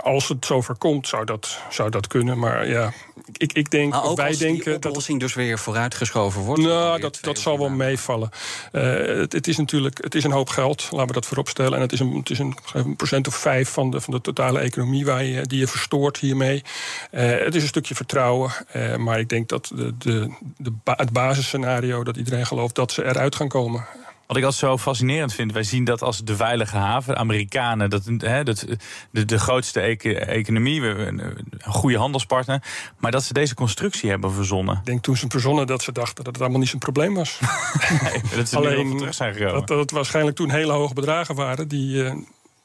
Als 0.01 0.27
het 0.27 0.46
zover 0.46 0.75
komt, 0.75 1.08
zou 1.08 1.25
dat, 1.25 1.60
zou 1.70 1.89
dat 1.89 2.08
kunnen. 2.08 2.39
Maar 2.39 2.68
ja, 2.68 2.94
ik, 3.38 3.53
ik 3.53 3.72
denk, 3.72 3.92
maar 3.92 4.03
ook 4.03 4.18
wij 4.18 4.27
als 4.27 4.38
denken 4.38 4.63
die 4.63 4.75
oplossing 4.75 5.20
dat, 5.20 5.27
dus 5.27 5.38
weer 5.38 5.60
vooruitgeschoven 5.60 6.42
wordt. 6.42 6.62
Nou, 6.62 7.00
dat, 7.00 7.18
dat 7.22 7.39
zal 7.39 7.58
wel 7.58 7.70
meevallen. 7.70 8.30
Uh, 8.72 8.84
het, 9.20 9.34
het, 9.34 9.48
is 9.48 9.58
natuurlijk 9.58 10.03
het 10.03 10.15
is 10.15 10.24
een 10.24 10.32
hoop 10.32 10.50
geld, 10.50 10.88
laten 10.92 11.08
we 11.08 11.13
dat 11.13 11.25
vooropstellen. 11.25 11.74
En 11.74 11.82
het 11.82 11.92
is 11.92 12.00
een, 12.00 12.15
het 12.15 12.30
is 12.30 12.39
een, 12.39 12.58
een 12.74 12.96
procent 12.96 13.27
of 13.27 13.36
vijf 13.36 13.70
van 13.70 13.92
de, 13.92 14.01
van 14.01 14.13
de 14.13 14.22
totale 14.22 14.60
economie 14.60 15.06
waar 15.06 15.24
je, 15.24 15.42
die 15.42 15.60
je 15.60 15.68
verstoort 15.68 16.18
hiermee. 16.18 16.63
Uh, 17.12 17.22
het 17.30 17.56
is 17.56 17.62
een 17.62 17.68
stukje 17.68 17.96
vertrouwen. 17.96 18.51
Uh, 18.75 18.96
maar 18.96 19.20
ik 19.20 19.30
denk 19.30 19.50
dat 19.50 19.72
de, 19.75 19.98
de, 19.98 20.34
de, 20.58 20.72
het 20.84 21.12
basisscenario, 21.12 22.03
dat 22.03 22.18
iedereen 22.18 22.46
gelooft 22.46 22.75
dat 22.75 22.92
ze 22.92 23.06
eruit 23.06 23.36
gaan 23.36 23.48
komen. 23.48 23.86
Wat 24.34 24.42
ik 24.42 24.48
altijd 24.48 24.72
zo 24.72 24.78
fascinerend 24.78 25.34
vind, 25.34 25.52
wij 25.52 25.63
zien 25.63 25.84
dat 25.84 26.02
als 26.02 26.24
de 26.24 26.36
veilige 26.36 26.78
haven, 26.78 27.18
Amerikanen, 27.18 27.90
dat, 27.90 28.10
hè, 28.18 28.44
dat, 28.44 28.66
de, 29.12 29.25
de 29.25 29.40
grootste 29.40 29.80
econ 29.80 30.12
economie, 30.12 30.82
een 30.82 31.46
goede 31.66 31.98
handelspartner, 31.98 32.63
maar 32.98 33.12
dat 33.12 33.24
ze 33.24 33.34
deze 33.34 33.54
constructie 33.56 34.10
hebben 34.10 34.32
verzonnen. 34.32 34.78
Ik 34.78 34.86
denk 34.86 35.04
toen 35.04 35.18
ze 35.18 35.25
verzonnen 35.30 35.68
dat 35.68 35.84
ze 35.84 35.92
dachten 35.92 36.24
dat 36.24 36.34
het 36.34 36.42
allemaal 36.42 36.60
niet 36.60 36.70
zo'n 36.70 36.80
probleem 36.80 37.13
was. 37.13 37.40
nee, 38.04 38.22
dat 38.36 38.50
ze 38.50 38.58
Alleen 38.58 38.98
terug 38.98 39.13
zijn 39.13 39.34
gekomen. 39.34 39.54
Dat, 39.54 39.68
dat 39.68 39.80
het 39.80 39.92
waarschijnlijk 39.92 40.36
toen 40.36 40.50
hele 40.50 40.72
hoge 40.72 40.94
bedragen 40.94 41.36
waren 41.36 41.68
die. 41.68 41.96
Uh, 41.96 42.13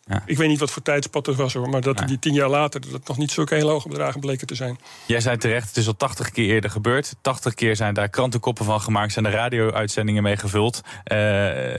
ja. 0.08 0.22
Ik 0.26 0.36
weet 0.36 0.48
niet 0.48 0.58
wat 0.58 0.70
voor 0.70 0.82
tijdspad 0.82 1.26
er 1.26 1.34
was 1.34 1.54
hoor, 1.54 1.68
maar 1.68 1.80
dat 1.80 2.02
die 2.06 2.18
tien 2.18 2.34
jaar 2.34 2.48
later 2.48 2.80
dat 2.80 2.92
het 2.92 3.08
nog 3.08 3.16
niet 3.16 3.30
zulke 3.30 3.54
hele 3.54 3.70
hoge 3.70 3.88
bedragen 3.88 4.20
bleken 4.20 4.46
te 4.46 4.54
zijn. 4.54 4.78
Jij 5.06 5.20
zei 5.20 5.36
terecht, 5.36 5.68
het 5.68 5.76
is 5.76 5.86
al 5.86 5.96
80 5.96 6.30
keer 6.30 6.48
eerder 6.48 6.70
gebeurd. 6.70 7.14
80 7.20 7.54
keer 7.54 7.76
zijn 7.76 7.94
daar 7.94 8.08
krantenkoppen 8.08 8.64
van 8.64 8.80
gemaakt, 8.80 9.12
zijn 9.12 9.24
er 9.24 9.32
radio-uitzendingen 9.32 10.22
mee 10.22 10.36
gevuld. 10.36 10.80
Uh, 10.84 11.18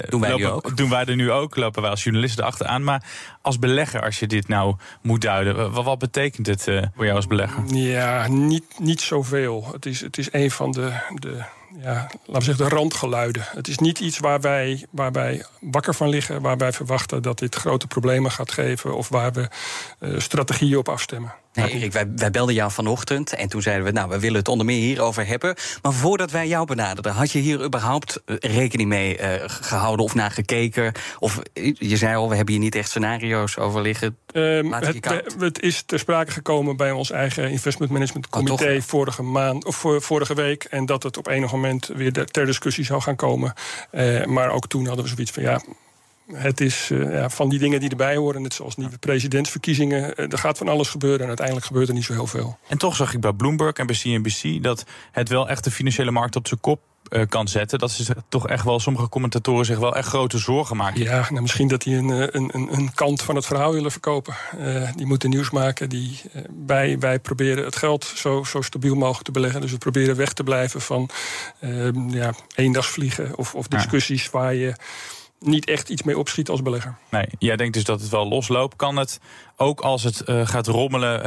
doen 0.10 0.22
wij 0.22 0.30
lopen, 0.30 0.38
nu 0.38 0.46
ook? 0.46 0.78
Doen 0.78 0.90
wij 0.90 1.06
er 1.06 1.16
nu 1.16 1.32
ook, 1.32 1.56
lopen 1.56 1.82
wij 1.82 1.92
als 1.92 2.04
journalisten 2.04 2.46
achteraan. 2.46 2.84
Maar 2.84 3.04
als 3.42 3.60
belegger, 3.60 4.02
als 4.04 4.20
je 4.20 4.28
dit 4.28 4.48
nou 4.48 4.76
moet 5.02 5.22
duiden, 5.22 5.72
wat, 5.72 5.86
wat 5.86 6.00
betekent 6.00 6.48
het 6.48 6.68
uh, 6.68 6.84
voor 6.96 7.04
jou 7.04 7.16
als 7.16 7.28
belegger? 7.28 7.64
Ja, 7.66 8.28
niet, 8.28 8.80
niet 8.80 9.02
zoveel. 9.02 9.68
Het 9.72 9.86
is, 9.86 10.02
het 10.02 10.18
is 10.18 10.28
een 10.32 10.52
van 10.52 10.72
de, 10.72 10.92
de 11.14 11.44
ja, 11.78 11.94
laten 11.94 12.34
we 12.34 12.42
zeggen, 12.42 12.70
de 12.70 12.76
randgeluiden. 12.76 13.46
Het 13.46 13.68
is 13.68 13.78
niet 13.78 14.00
iets 14.00 14.20
waar 14.20 14.42
wij, 14.42 14.86
waar 14.90 15.12
wij 15.12 15.46
wakker 15.60 15.96
van 15.96 16.10
liggen, 16.10 16.42
waar 16.42 16.58
wij 16.58 16.74
verwachten 16.74 17.22
dat 17.22 17.40
dit 17.40 17.56
grote 17.56 17.88
problemen 17.88 18.32
gaat 18.32 18.52
geven 18.52 18.96
of 18.96 19.10
waar 19.10 19.32
we 19.32 19.48
uh, 20.00 20.20
strategieën 20.20 20.78
op 20.78 20.90
afstemmen. 20.90 21.34
Nee, 21.54 21.72
Erik, 21.72 21.92
wij, 21.92 22.12
wij, 22.16 22.32
belden 22.32 22.56
jou 22.56 22.72
vanochtend 22.72 23.34
en 23.34 23.50
toen 23.50 23.62
zeiden 23.62 23.86
we, 23.86 23.92
nou, 23.92 24.10
we 24.10 24.20
willen 24.20 24.38
het 24.38 24.48
onder 24.48 24.66
meer 24.66 24.82
hierover 24.82 25.28
hebben. 25.28 25.56
Maar 25.82 25.94
voordat 25.94 26.32
wij 26.32 26.48
jou 26.48 26.66
benaderden, 26.66 27.14
had 27.14 27.32
je 27.32 27.40
hier 27.40 27.64
überhaupt 27.64 28.22
rekening 28.26 28.90
mee 28.90 29.20
uh, 29.20 29.28
gehouden 29.46 30.06
of 30.06 30.16
naar 30.16 30.32
gekeken? 30.32 30.92
Of 31.20 31.42
je 31.74 31.98
zei 31.98 32.16
al, 32.16 32.30
we 32.30 32.36
hebben 32.36 32.54
hier 32.54 32.64
niet 32.64 32.76
echt 32.76 32.90
scenario's 32.90 33.58
over 33.58 33.82
liggen. 33.82 34.18
Um, 34.34 34.74
het, 34.74 35.34
het, 35.40 35.62
is 35.62 35.84
ter 35.86 36.00
sprake 36.00 36.32
gekomen 36.32 36.78
bij 36.78 36.92
ons 36.92 37.12
eigen 37.12 37.50
investment 37.50 37.92
management 37.92 38.30
comité 38.30 38.76
oh, 38.76 38.82
vorige 38.82 39.24
maand 39.24 39.66
of 39.66 39.86
vorige 40.00 40.34
week. 40.34 40.64
En 40.64 40.86
dat 40.86 41.04
het 41.04 41.18
op 41.18 41.28
enig 41.28 41.52
moment 41.52 41.88
weer 41.88 42.12
ter 42.12 42.46
discussie 42.46 42.86
zou 42.86 43.02
gaan 43.02 43.16
komen. 43.16 43.54
Uh, 43.92 44.26
maar 44.26 44.50
ook 44.50 44.68
toen 44.68 44.86
hadden 44.86 45.04
we 45.04 45.12
zoiets 45.12 45.32
van 45.32 45.44
ja 45.44 45.62
het 46.34 46.62
is 46.62 46.90
uh, 46.90 47.14
ja, 47.14 47.30
van 47.30 47.50
die 47.50 47.60
dingen 47.60 47.80
die 47.80 47.90
erbij 47.90 48.16
horen, 48.16 48.42
net 48.42 48.54
zoals 48.54 48.76
nieuwe 48.76 48.98
presidentsverkiezingen. 48.98 50.02
Uh, 50.02 50.32
er 50.32 50.38
gaat 50.38 50.58
van 50.58 50.68
alles 50.68 50.90
gebeuren 50.90 51.22
en 51.22 51.28
uiteindelijk 51.28 51.66
gebeurt 51.66 51.88
er 51.88 51.94
niet 51.94 52.04
zo 52.04 52.14
heel 52.14 52.28
veel. 52.28 52.58
En 52.68 52.78
toch 52.78 52.96
zag 52.96 53.14
ik 53.14 53.20
bij 53.20 53.34
Bloomberg 53.34 53.74
en 53.74 53.88
bij 53.88 53.96
CNBC 53.96 54.64
dat 54.64 54.86
het 55.12 55.30
wel 55.30 55.50
echt 55.50 55.64
de 55.64 55.72
financiële 55.72 56.12
markt 56.12 56.36
op 56.36 56.48
zijn 56.48 56.60
kop 56.60 56.82
uh, 57.10 57.22
kan 57.30 57.48
zetten. 57.48 57.80
Dat 57.80 57.92
ze 57.92 58.16
toch 58.30 58.48
echt 58.48 58.64
wel, 58.64 58.80
sommige 58.80 59.10
commentatoren 59.10 59.66
zich 59.66 59.78
wel 59.78 59.96
echt 59.96 60.08
grote 60.08 60.38
zorgen 60.38 60.78
maken. 60.78 61.02
Ja, 61.02 61.28
nou 61.30 61.42
misschien 61.42 61.68
dat 61.68 61.82
die 61.82 61.96
een, 61.96 62.10
een, 62.10 62.50
een, 62.54 62.74
een 62.74 62.94
kant 62.94 63.22
van 63.22 63.36
het 63.36 63.46
verhaal 63.46 63.74
willen 63.74 63.92
verkopen. 63.92 64.34
die 64.96 65.06
moeten 65.06 65.30
nieuws 65.30 65.50
maken. 65.50 65.90
Die, 65.90 66.22
wij, 66.66 67.00
wij 67.00 67.20
proberen 67.20 67.66
het 67.66 67.76
geld 67.76 68.04
zo, 68.16 68.44
zo 68.44 68.62
stabiel 68.62 68.96
mogelijk 68.96 69.26
te 69.26 69.32
beleggen. 69.32 69.62
Dus 69.62 69.72
we 69.72 69.78
proberen 69.78 70.16
weg 70.16 70.34
te 70.34 70.44
blijven 70.44 70.82
van 70.82 71.10
ja, 72.08 72.34
eendagsvliegen 72.56 73.38
of, 73.38 73.56
of 73.56 73.68
discussies 73.68 74.24
ja. 74.24 74.30
waar 74.32 74.54
je 74.54 74.74
niet 75.40 75.66
echt 75.66 75.90
iets 75.90 76.04
mee 76.04 76.18
opschiet 76.18 76.50
als 76.50 76.62
belegger. 76.62 76.98
Nee, 77.10 77.28
jij 77.40 77.56
denkt 77.56 77.74
dus 77.74 77.84
dat 77.84 78.02
het 78.02 78.10
wel 78.10 78.28
losloopt. 78.28 78.76
Kan 78.76 78.98
het 78.98 79.20
ook 79.56 79.80
als 79.82 80.04
het 80.04 80.24
uh, 80.26 80.48
gaat 80.48 80.68
rommelen 80.68 81.26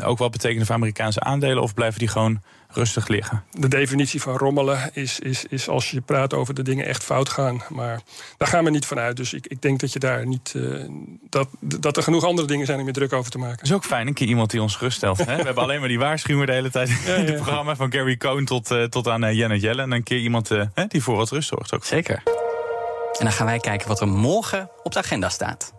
uh, 0.00 0.08
ook 0.08 0.18
wat 0.18 0.30
betekenen 0.30 0.66
voor 0.66 0.74
Amerikaanse 0.74 1.20
aandelen 1.20 1.62
of 1.62 1.74
blijven 1.74 1.98
die 1.98 2.08
gewoon 2.08 2.40
rustig 2.68 3.08
liggen? 3.08 3.44
De 3.50 3.68
definitie 3.68 4.20
van 4.20 4.36
rommelen 4.36 4.90
is, 4.92 5.20
is, 5.20 5.44
is 5.44 5.68
als 5.68 5.90
je 5.90 6.00
praat 6.00 6.34
over 6.34 6.54
de 6.54 6.62
dingen 6.62 6.86
echt 6.86 7.04
fout 7.04 7.28
gaan. 7.28 7.62
Maar 7.68 8.00
daar 8.36 8.48
gaan 8.48 8.64
we 8.64 8.70
niet 8.70 8.86
van 8.86 8.98
uit. 8.98 9.16
Dus 9.16 9.32
ik, 9.32 9.46
ik 9.46 9.62
denk 9.62 9.80
dat 9.80 9.92
je 9.92 9.98
daar 9.98 10.26
niet. 10.26 10.52
Uh, 10.56 10.84
dat, 11.30 11.48
dat 11.60 11.96
er 11.96 12.02
genoeg 12.02 12.24
andere 12.24 12.46
dingen 12.46 12.66
zijn 12.66 12.80
om 12.80 12.86
je 12.86 12.92
druk 12.92 13.12
over 13.12 13.30
te 13.30 13.38
maken. 13.38 13.56
Dat 13.56 13.66
is 13.66 13.72
ook 13.72 13.84
fijn, 13.84 14.06
een 14.06 14.14
keer 14.14 14.28
iemand 14.28 14.50
die 14.50 14.62
ons 14.62 14.76
geruststelt. 14.76 15.18
Hè? 15.18 15.36
We 15.36 15.42
hebben 15.42 15.62
alleen 15.62 15.80
maar 15.80 15.88
die 15.88 15.98
waarschuwingen 15.98 16.46
de 16.46 16.52
hele 16.52 16.70
tijd 16.70 16.88
ja, 16.88 17.14
in 17.14 17.20
het 17.20 17.28
ja. 17.28 17.34
programma. 17.34 17.76
Van 17.76 17.92
Gary 17.92 18.16
Cohn 18.16 18.44
tot, 18.44 18.70
uh, 18.70 18.84
tot 18.84 19.08
aan 19.08 19.24
uh, 19.24 19.32
Janet 19.32 19.60
Yellen. 19.60 19.84
En 19.84 19.92
een 19.92 20.02
keer 20.02 20.18
iemand 20.18 20.50
die 20.88 21.02
voor 21.02 21.16
wat 21.16 21.30
rust 21.30 21.48
zorgt. 21.48 21.74
Ook. 21.74 21.84
Zeker. 21.84 22.33
En 23.18 23.24
dan 23.24 23.32
gaan 23.32 23.46
wij 23.46 23.58
kijken 23.58 23.88
wat 23.88 24.00
er 24.00 24.08
morgen 24.08 24.70
op 24.82 24.92
de 24.92 24.98
agenda 24.98 25.28
staat. 25.28 25.72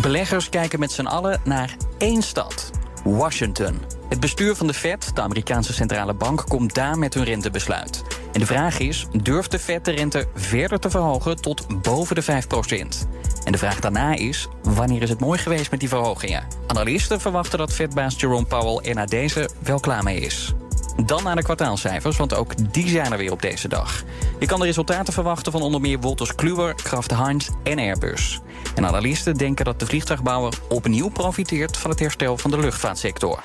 Beleggers 0.00 0.48
kijken 0.48 0.78
met 0.78 0.92
z'n 0.92 1.06
allen 1.06 1.40
naar 1.44 1.76
één 1.98 2.22
stad: 2.22 2.70
Washington. 3.04 3.80
Het 4.08 4.20
bestuur 4.20 4.54
van 4.54 4.66
de 4.66 4.74
Fed, 4.74 5.10
de 5.14 5.20
Amerikaanse 5.20 5.72
centrale 5.72 6.14
bank, 6.14 6.44
komt 6.48 6.74
daar 6.74 6.98
met 6.98 7.14
hun 7.14 7.24
rentebesluit. 7.24 8.02
En 8.32 8.40
de 8.40 8.46
vraag 8.46 8.78
is: 8.78 9.06
durft 9.22 9.50
de 9.50 9.58
Fed 9.58 9.84
de 9.84 9.90
rente 9.90 10.28
verder 10.34 10.78
te 10.78 10.90
verhogen 10.90 11.36
tot 11.36 11.82
boven 11.82 12.14
de 12.14 12.22
5% 12.22 12.26
En 13.44 13.52
de 13.52 13.58
vraag 13.58 13.80
daarna 13.80 14.14
is: 14.14 14.48
wanneer 14.62 15.02
is 15.02 15.10
het 15.10 15.20
mooi 15.20 15.38
geweest 15.38 15.70
met 15.70 15.80
die 15.80 15.88
verhogingen? 15.88 16.46
Analisten 16.66 17.20
verwachten 17.20 17.58
dat 17.58 17.72
Fedbaas 17.72 18.20
Jerome 18.20 18.46
Powell 18.46 18.88
er 18.88 18.94
na 18.94 19.04
deze 19.04 19.50
wel 19.62 19.80
klaar 19.80 20.02
mee 20.02 20.20
is. 20.20 20.54
Dan 21.04 21.22
naar 21.22 21.36
de 21.36 21.42
kwartaalcijfers, 21.42 22.16
want 22.16 22.34
ook 22.34 22.72
die 22.72 22.88
zijn 22.88 23.12
er 23.12 23.18
weer 23.18 23.32
op 23.32 23.42
deze 23.42 23.68
dag. 23.68 24.02
Je 24.38 24.46
kan 24.46 24.60
de 24.60 24.66
resultaten 24.66 25.12
verwachten 25.12 25.52
van 25.52 25.62
onder 25.62 25.80
meer 25.80 25.98
Wolters 25.98 26.34
Kluwer, 26.34 26.74
Kraft 26.74 27.10
Heinz 27.10 27.48
en 27.62 27.78
Airbus. 27.78 28.40
En 28.74 28.86
analisten 28.86 29.34
denken 29.34 29.64
dat 29.64 29.80
de 29.80 29.86
vliegtuigbouwer 29.86 30.52
opnieuw 30.68 31.08
profiteert 31.08 31.76
van 31.76 31.90
het 31.90 31.98
herstel 31.98 32.38
van 32.38 32.50
de 32.50 32.58
luchtvaartsector. 32.58 33.42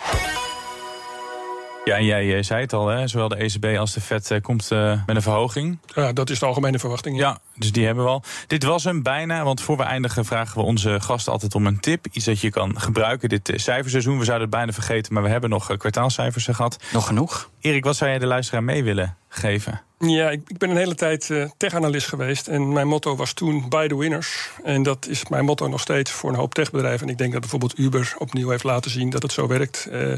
Ja, 1.85 1.95
en 1.95 2.05
jij 2.05 2.37
eh, 2.37 2.43
zei 2.43 2.61
het 2.61 2.73
al, 2.73 2.87
hè? 2.87 3.07
zowel 3.07 3.27
de 3.27 3.35
ECB 3.35 3.77
als 3.77 3.93
de 3.93 4.01
Fed 4.01 4.31
eh, 4.31 4.41
komt 4.41 4.69
uh, 4.71 4.99
met 5.05 5.15
een 5.15 5.21
verhoging. 5.21 5.77
Ja, 5.95 6.13
dat 6.13 6.29
is 6.29 6.39
de 6.39 6.45
algemene 6.45 6.79
verwachting. 6.79 7.17
Ja. 7.17 7.27
ja, 7.27 7.39
dus 7.55 7.71
die 7.71 7.85
hebben 7.85 8.03
we 8.03 8.09
al. 8.09 8.23
Dit 8.47 8.63
was 8.63 8.83
hem 8.83 9.03
bijna, 9.03 9.43
want 9.43 9.61
voor 9.61 9.77
we 9.77 9.83
eindigen 9.83 10.25
vragen 10.25 10.57
we 10.57 10.63
onze 10.63 10.99
gasten 10.99 11.31
altijd 11.31 11.55
om 11.55 11.67
een 11.67 11.79
tip. 11.79 12.05
Iets 12.11 12.25
dat 12.25 12.39
je 12.39 12.49
kan 12.49 12.79
gebruiken 12.79 13.29
dit 13.29 13.51
cijferseizoen. 13.55 14.17
We 14.17 14.25
zouden 14.25 14.47
het 14.47 14.55
bijna 14.55 14.71
vergeten, 14.71 15.13
maar 15.13 15.23
we 15.23 15.29
hebben 15.29 15.49
nog 15.49 15.77
kwartaalcijfers 15.77 16.45
gehad. 16.45 16.77
Nog 16.93 17.07
genoeg. 17.07 17.49
Erik, 17.59 17.83
wat 17.83 17.95
zou 17.95 18.09
jij 18.09 18.19
de 18.19 18.25
luisteraar 18.25 18.63
mee 18.63 18.83
willen 18.83 19.17
geven? 19.27 19.81
Ja, 20.07 20.29
ik, 20.29 20.57
ben 20.57 20.69
een 20.69 20.77
hele 20.77 20.95
tijd 20.95 21.29
uh, 21.29 21.49
tech-analyst 21.57 22.07
geweest. 22.07 22.47
En 22.47 22.73
mijn 22.73 22.87
motto 22.87 23.15
was 23.15 23.33
toen 23.33 23.69
buy 23.69 23.87
the 23.87 23.97
winners. 23.97 24.49
En 24.63 24.83
dat 24.83 25.07
is 25.07 25.27
mijn 25.27 25.45
motto 25.45 25.67
nog 25.67 25.81
steeds 25.81 26.11
voor 26.11 26.29
een 26.29 26.35
hoop 26.35 26.53
techbedrijven. 26.53 27.07
En 27.07 27.11
ik 27.11 27.17
denk 27.17 27.31
dat 27.31 27.41
bijvoorbeeld 27.41 27.79
Uber 27.79 28.13
opnieuw 28.17 28.49
heeft 28.49 28.63
laten 28.63 28.91
zien 28.91 29.09
dat 29.09 29.21
het 29.21 29.31
zo 29.31 29.47
werkt. 29.47 29.87
Uh, 29.91 30.13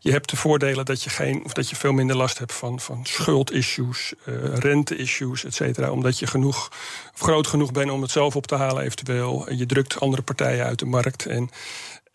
je 0.00 0.10
hebt 0.10 0.30
de 0.30 0.36
voordelen 0.36 0.84
dat 0.84 1.02
je, 1.02 1.10
geen, 1.10 1.44
of 1.44 1.52
dat 1.52 1.70
je 1.70 1.76
veel 1.76 1.92
minder 1.92 2.16
last 2.16 2.38
hebt 2.38 2.52
van, 2.52 2.80
van 2.80 3.00
schuldissues, 3.02 4.12
uh, 4.24 4.34
rente-issues, 4.54 5.44
et 5.44 5.54
cetera. 5.54 5.90
Omdat 5.90 6.18
je 6.18 6.26
genoeg, 6.26 6.70
groot 7.14 7.46
genoeg 7.46 7.72
bent 7.72 7.90
om 7.90 8.02
het 8.02 8.10
zelf 8.10 8.36
op 8.36 8.46
te 8.46 8.54
halen 8.54 8.84
eventueel. 8.84 9.46
En 9.46 9.58
je 9.58 9.66
drukt 9.66 10.00
andere 10.00 10.22
partijen 10.22 10.64
uit 10.64 10.78
de 10.78 10.86
markt. 10.86 11.26
En 11.26 11.50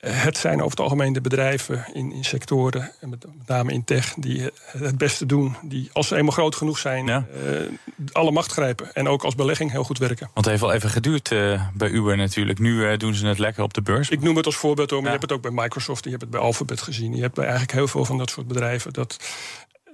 het 0.01 0.37
zijn 0.37 0.57
over 0.57 0.69
het 0.69 0.79
algemeen 0.79 1.13
de 1.13 1.21
bedrijven 1.21 1.85
in, 1.93 2.11
in 2.11 2.23
sectoren, 2.23 2.91
met, 3.01 3.09
met 3.09 3.47
name 3.47 3.71
in 3.73 3.83
tech, 3.83 4.13
die 4.13 4.49
het 4.65 4.97
beste 4.97 5.25
doen. 5.25 5.55
Die 5.61 5.89
als 5.93 6.07
ze 6.07 6.15
eenmaal 6.15 6.31
groot 6.31 6.55
genoeg 6.55 6.77
zijn, 6.77 7.05
ja. 7.05 7.25
uh, 7.45 7.61
alle 8.11 8.31
macht 8.31 8.51
grijpen. 8.51 8.93
En 8.93 9.07
ook 9.07 9.23
als 9.23 9.35
belegging 9.35 9.71
heel 9.71 9.83
goed 9.83 9.97
werken. 9.97 10.29
Want 10.33 10.45
het 10.45 10.45
heeft 10.45 10.61
wel 10.61 10.73
even 10.73 10.89
geduurd 10.89 11.31
uh, 11.31 11.61
bij 11.73 11.89
Uber 11.89 12.17
natuurlijk. 12.17 12.59
Nu 12.59 12.91
uh, 12.91 12.97
doen 12.97 13.13
ze 13.13 13.27
het 13.27 13.39
lekker 13.39 13.63
op 13.63 13.73
de 13.73 13.81
beurs. 13.81 14.09
Ik 14.09 14.21
noem 14.21 14.35
het 14.35 14.45
als 14.45 14.55
voorbeeld, 14.55 14.91
maar 14.91 14.99
ja. 14.99 15.05
je 15.05 15.11
hebt 15.11 15.21
het 15.21 15.31
ook 15.31 15.41
bij 15.41 15.63
Microsoft, 15.63 16.03
je 16.03 16.09
hebt 16.09 16.21
het 16.21 16.31
bij 16.31 16.39
Alphabet 16.39 16.81
gezien. 16.81 17.15
Je 17.15 17.21
hebt 17.21 17.35
bij 17.35 17.43
eigenlijk 17.43 17.73
heel 17.73 17.87
veel 17.87 18.05
van 18.05 18.17
dat 18.17 18.29
soort 18.29 18.47
bedrijven. 18.47 18.93
Dat 18.93 19.17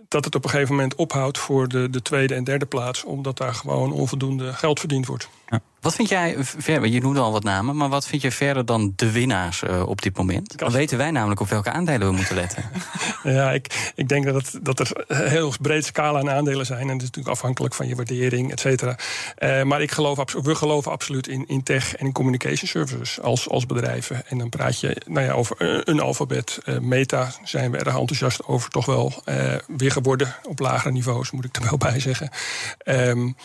dat 0.08 0.26
het 0.26 0.36
op 0.36 0.44
een 0.44 0.50
gegeven 0.50 0.76
moment 0.76 0.96
ophoudt 0.96 1.38
voor 1.38 1.68
de, 1.68 1.90
de 1.90 2.02
tweede 2.02 2.36
en 2.36 2.44
derde 2.44 2.66
plaats, 2.66 3.04
omdat 3.04 3.38
daar 3.38 3.54
gewoon 3.54 3.92
onvoldoende 3.92 4.54
geld 4.54 4.80
verdiend 4.80 5.06
wordt. 5.06 5.30
Ja. 5.50 5.62
Wat 5.82 5.96
vind 5.96 6.10
jij 6.10 6.36
verder, 6.40 6.90
je 6.90 7.02
noemde 7.02 7.20
al 7.20 7.32
wat 7.32 7.44
namen, 7.44 7.76
maar 7.76 7.90
wat 7.90 8.08
vind 8.08 8.22
je 8.22 8.32
verder 8.32 8.66
dan 8.66 8.94
de 8.96 9.12
winnaars 9.12 9.64
uh, 9.64 9.88
op 9.88 10.02
dit 10.02 10.18
moment? 10.18 10.58
Dan 10.58 10.72
weten 10.72 10.98
wij 10.98 11.12
namelijk 11.12 11.40
op 11.40 11.50
welke 11.50 11.72
aandelen 11.72 12.08
we 12.08 12.14
moeten 12.14 12.36
letten. 12.36 12.64
ja, 13.24 13.52
ik, 13.52 13.92
ik 13.96 14.10
denk 14.10 14.26
dat, 14.26 14.36
het, 14.36 14.66
dat 14.66 14.80
er 14.80 15.06
een 15.08 15.28
heel 15.28 15.54
breed 15.62 15.86
scala 15.86 16.20
aan 16.20 16.30
aandelen 16.30 16.66
zijn. 16.66 16.82
En 16.82 16.88
dat 16.88 16.98
is 16.98 17.04
natuurlijk 17.04 17.36
afhankelijk 17.36 17.74
van 17.74 17.88
je 17.88 17.96
waardering, 17.96 18.52
et 18.52 18.60
cetera. 18.60 18.98
Uh, 19.40 19.64
maar 19.64 19.82
ik 19.82 19.92
geloof, 19.92 20.34
we 20.42 20.56
geloven 20.56 20.92
absoluut 20.92 21.28
in, 21.28 21.48
in 21.48 21.64
tech 21.64 21.96
en 21.96 22.06
in 22.06 22.12
communication 22.12 22.68
services 22.68 23.22
als, 23.22 23.50
als 23.50 23.66
bedrijven. 23.66 24.28
En 24.28 24.38
dan 24.38 24.50
praat 24.50 24.80
je 24.80 25.02
nou 25.06 25.26
ja, 25.26 25.34
over 25.34 25.88
een 25.90 26.00
alfabet. 26.00 26.60
Uh, 26.66 26.80
meta 26.80 27.32
zijn 27.44 27.72
we 27.72 27.78
erg 27.78 27.96
enthousiast 27.96 28.46
over, 28.46 28.70
toch 28.70 28.86
wel 28.86 29.24
weer 29.68 29.92
geworden 29.92 30.36
op 30.44 30.60
lagere 30.60 30.92
niveaus, 30.94 31.32
moet 31.32 31.46
ik 31.46 31.56
er 31.56 31.64
wel 31.64 31.78
bij 31.78 32.00
zeggen. 32.00 32.30
Um, 32.86 33.36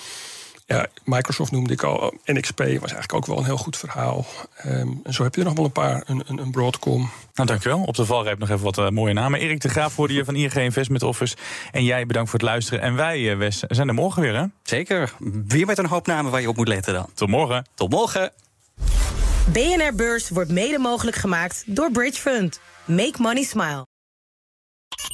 ja, 0.73 0.87
Microsoft 1.05 1.51
noemde 1.51 1.73
ik 1.73 1.83
al. 1.83 2.15
NXP 2.25 2.59
was 2.59 2.69
eigenlijk 2.69 3.13
ook 3.15 3.27
wel 3.27 3.39
een 3.39 3.45
heel 3.45 3.57
goed 3.57 3.77
verhaal. 3.77 4.27
Um, 4.67 5.01
en 5.05 5.13
zo 5.13 5.23
heb 5.23 5.35
je 5.35 5.41
er 5.41 5.47
nog 5.47 5.57
wel 5.57 5.65
een 5.65 5.73
paar. 5.73 6.03
Een, 6.07 6.23
een, 6.27 6.39
een 6.39 6.51
Broadcom. 6.51 7.11
Nou, 7.35 7.49
dankjewel. 7.49 7.83
Op 7.83 7.95
de 7.97 8.05
valreep 8.05 8.39
nog 8.39 8.51
even 8.51 8.65
wat 8.65 8.79
uh, 8.79 8.89
mooie 8.89 9.13
namen. 9.13 9.41
Erik 9.41 9.61
de 9.61 9.69
Graaf 9.69 9.93
voor 9.93 10.09
hier 10.09 10.25
van 10.25 10.35
ING 10.35 10.53
Investment 10.55 11.03
Office. 11.03 11.37
En 11.71 11.85
jij 11.85 12.07
bedankt 12.07 12.31
voor 12.31 12.39
het 12.39 12.49
luisteren. 12.49 12.81
En 12.81 12.95
wij, 12.95 13.21
uh, 13.21 13.37
Wes, 13.37 13.59
zijn 13.69 13.89
er 13.89 13.95
morgen 13.95 14.23
weer, 14.23 14.37
hè? 14.37 14.45
Zeker. 14.63 15.13
Weer 15.47 15.67
met 15.67 15.79
een 15.79 15.87
hoop 15.87 16.07
namen 16.07 16.31
waar 16.31 16.41
je 16.41 16.49
op 16.49 16.57
moet 16.57 16.69
letten 16.69 16.95
dan. 16.95 17.07
Tot 17.15 17.29
morgen. 17.29 17.67
Tot 17.75 17.91
morgen. 17.91 18.33
BNR 19.53 19.95
Beurs 19.95 20.29
wordt 20.29 20.51
mede 20.51 20.79
mogelijk 20.79 21.17
gemaakt 21.17 21.65
door 21.67 21.91
Bridge 21.91 22.21
Fund. 22.21 22.61
Make 22.85 23.15
money 23.19 23.43
smile. 23.43 23.92